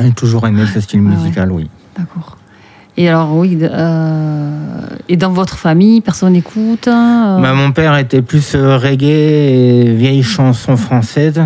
J'ai 0.00 0.10
toujours 0.12 0.46
aimé 0.48 0.64
ce 0.72 0.80
style 0.80 1.00
Ah 1.04 1.08
ouais. 1.10 1.16
musical, 1.16 1.52
oui. 1.52 1.68
D'accord. 1.96 2.36
Et 2.98 3.08
alors, 3.08 3.36
oui, 3.36 3.58
euh, 3.60 4.50
et 5.08 5.16
dans 5.16 5.30
votre 5.30 5.58
famille, 5.58 6.00
personne 6.00 6.32
n'écoute 6.32 6.88
euh, 6.88 7.40
Bah, 7.40 7.52
mon 7.52 7.70
père 7.72 7.96
était 7.98 8.22
plus 8.22 8.54
euh, 8.54 8.78
reggae 8.78 9.04
et 9.04 9.94
vieilles 9.94 10.22
chansons 10.22 10.76
françaises. 10.78 11.40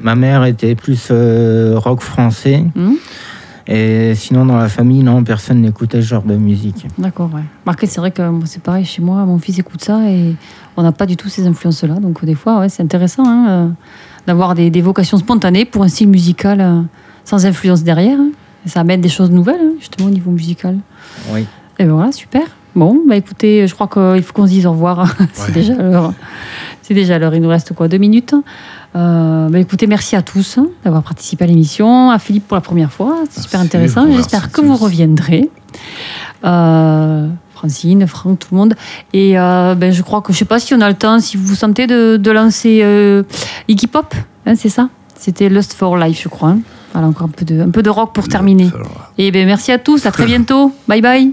Ma 0.00 0.16
mère 0.16 0.44
était 0.44 0.74
plus 0.74 1.08
euh, 1.12 1.74
rock 1.76 2.00
français. 2.00 2.64
Hmm 2.74 2.94
Et 3.68 4.14
sinon, 4.16 4.44
dans 4.46 4.56
la 4.56 4.68
famille, 4.68 5.04
non, 5.04 5.22
personne 5.22 5.60
n'écoutait 5.60 6.02
ce 6.02 6.08
genre 6.08 6.24
de 6.24 6.34
musique. 6.36 6.86
D'accord, 6.98 7.30
ouais. 7.34 7.44
Marqué, 7.64 7.86
c'est 7.86 8.00
vrai 8.00 8.10
que 8.10 8.22
c'est 8.46 8.62
pareil 8.62 8.84
chez 8.84 9.00
moi, 9.00 9.24
mon 9.24 9.38
fils 9.38 9.60
écoute 9.60 9.84
ça 9.84 10.00
et 10.08 10.34
on 10.76 10.82
n'a 10.82 10.90
pas 10.92 11.06
du 11.06 11.16
tout 11.16 11.28
ces 11.28 11.46
influences-là. 11.46 11.94
Donc, 12.00 12.24
des 12.24 12.34
fois, 12.34 12.58
ouais, 12.58 12.68
c'est 12.68 12.82
intéressant 12.82 13.22
hein, 13.28 13.70
d'avoir 14.26 14.56
des, 14.56 14.70
des 14.70 14.80
vocations 14.82 15.18
spontanées 15.18 15.64
pour 15.66 15.84
un 15.84 15.88
style 15.88 16.08
musical 16.08 16.84
sans 17.24 17.46
influence 17.46 17.84
derrière. 17.84 18.18
hein. 18.18 18.30
Ça 18.66 18.80
amène 18.80 19.00
des 19.00 19.08
choses 19.08 19.30
nouvelles, 19.30 19.60
hein, 19.62 19.72
justement, 19.78 20.08
au 20.08 20.10
niveau 20.10 20.30
musical. 20.30 20.78
Oui. 21.32 21.46
Et 21.78 21.84
ben 21.84 21.92
voilà, 21.92 22.12
super. 22.12 22.42
Bon, 22.76 23.00
bah 23.08 23.16
écoutez, 23.16 23.66
je 23.66 23.74
crois 23.74 23.88
qu'il 23.88 24.22
faut 24.22 24.32
qu'on 24.32 24.46
se 24.46 24.50
dise 24.52 24.66
au 24.66 24.72
revoir. 24.72 25.06
c'est 25.32 25.46
Ouais. 25.48 25.52
déjà 25.52 25.74
l'heure. 25.74 26.12
C'est 26.82 26.94
déjà 26.94 27.18
l'heure. 27.18 27.34
Il 27.34 27.42
nous 27.42 27.48
reste 27.48 27.74
quoi 27.74 27.88
Deux 27.88 27.98
minutes 27.98 28.34
euh, 28.96 29.48
bah 29.48 29.60
écoutez, 29.60 29.86
merci 29.86 30.16
à 30.16 30.22
tous 30.22 30.58
hein, 30.58 30.66
d'avoir 30.82 31.04
participé 31.04 31.44
à 31.44 31.46
l'émission. 31.46 32.10
À 32.10 32.18
Philippe 32.18 32.48
pour 32.48 32.56
la 32.56 32.60
première 32.60 32.90
fois. 32.90 33.18
C'est 33.30 33.42
super 33.42 33.60
intéressant. 33.60 34.10
J'espère 34.10 34.50
que 34.50 34.60
vous 34.62 34.74
reviendrez. 34.74 35.48
Euh, 36.44 37.28
Francine, 37.54 38.06
Franck, 38.08 38.40
tout 38.40 38.48
le 38.52 38.56
monde. 38.56 38.74
Et 39.12 39.38
euh, 39.38 39.74
ben, 39.76 39.92
je 39.92 40.02
crois 40.02 40.22
que 40.22 40.32
je 40.32 40.38
sais 40.38 40.44
pas 40.44 40.58
si 40.58 40.74
on 40.74 40.80
a 40.80 40.88
le 40.88 40.96
temps, 40.96 41.20
si 41.20 41.36
vous 41.36 41.44
vous 41.46 41.54
sentez 41.54 41.86
de, 41.86 42.16
de 42.16 42.30
lancer 42.32 42.80
euh, 42.82 43.22
Iggy 43.68 43.86
Pop, 43.86 44.12
hein, 44.46 44.54
c'est 44.56 44.68
ça? 44.70 44.88
C'était 45.16 45.48
Lust 45.48 45.74
for 45.74 45.96
Life, 45.96 46.20
je 46.24 46.28
crois. 46.28 46.48
hein. 46.50 46.58
Voilà, 46.92 47.08
encore 47.08 47.28
un 47.28 47.30
peu 47.30 47.44
de, 47.44 47.60
un 47.60 47.70
peu 47.70 47.82
de 47.82 47.90
rock 47.90 48.12
pour 48.14 48.28
terminer. 48.28 48.68
Et 49.18 49.30
ben 49.30 49.46
merci 49.46 49.70
à 49.72 49.78
tous, 49.78 50.06
à 50.06 50.10
très 50.10 50.26
bientôt. 50.26 50.72
Bye 50.88 51.00
bye. 51.02 51.32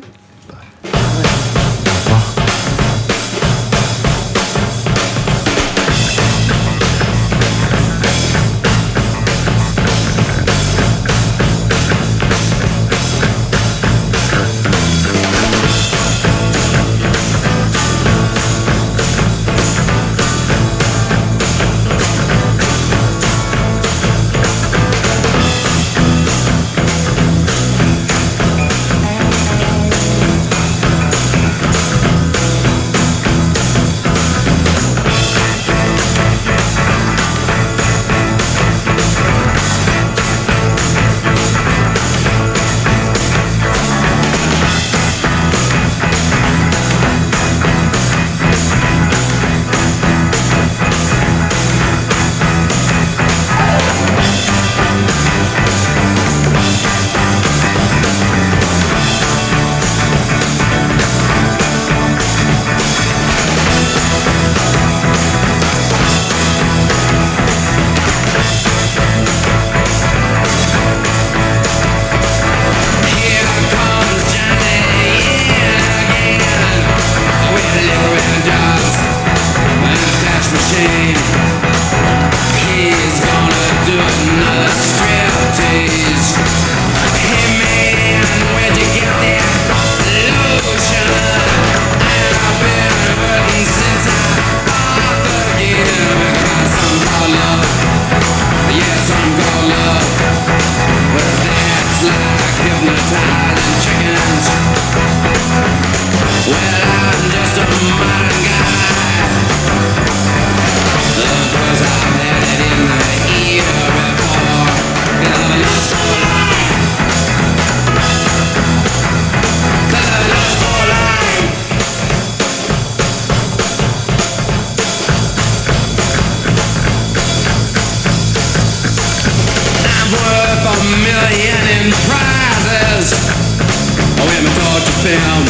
My 134.57 134.63
torture 134.63 134.99
film, 135.05 135.43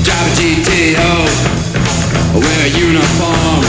drive 0.00 0.24
a 0.24 0.32
GTO, 0.32 1.12
wear 2.32 2.60
a 2.64 2.70
uniform, 2.72 3.60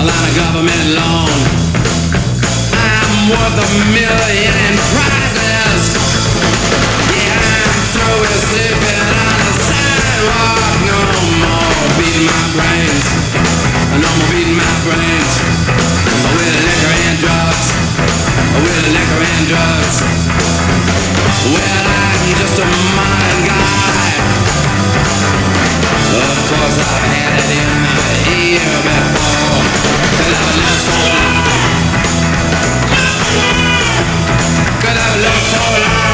a 0.00 0.02
lot 0.08 0.22
of 0.24 0.32
government 0.32 0.84
loan. 0.96 1.28
I'm 2.72 3.28
worth 3.28 3.58
a 3.60 3.68
million 3.92 4.54
in 4.64 4.74
prizes. 4.96 5.82
Yeah, 7.12 7.36
I'm 7.36 7.76
through 7.92 8.16
with 8.16 8.32
sleeping 8.48 8.96
on 8.96 9.36
the 9.44 9.52
sidewalk. 9.60 10.88
No 10.88 11.00
more 11.44 11.84
beating 12.00 12.24
my 12.24 12.44
brains. 12.56 13.04
No 13.92 14.08
more 14.08 14.28
beating 14.32 14.56
my 14.56 14.74
brains 14.88 15.32
with 16.32 16.54
liquor 16.64 16.96
and 16.96 17.16
drugs 17.20 17.76
with 18.64 18.88
liquor 18.88 19.20
and 19.20 19.44
drugs. 19.52 21.27
Well, 21.44 21.54
I'm 21.54 22.34
just 22.34 22.58
a 22.58 22.66
mind 22.66 23.42
guy. 23.46 24.10
Of 26.18 26.36
course 26.50 26.78
I 26.82 26.98
had 27.14 27.38
it 27.38 27.50
in 27.62 27.70
my 27.84 28.10
ear 28.34 28.74
before. 28.82 29.62
Could 30.18 30.34
I've 30.34 30.56
lived 30.58 30.82
so 30.88 30.98
long. 31.14 31.38
Could 34.82 34.98
I've 34.98 35.16
lived 35.22 35.46
so 35.46 35.62
long. 35.82 36.07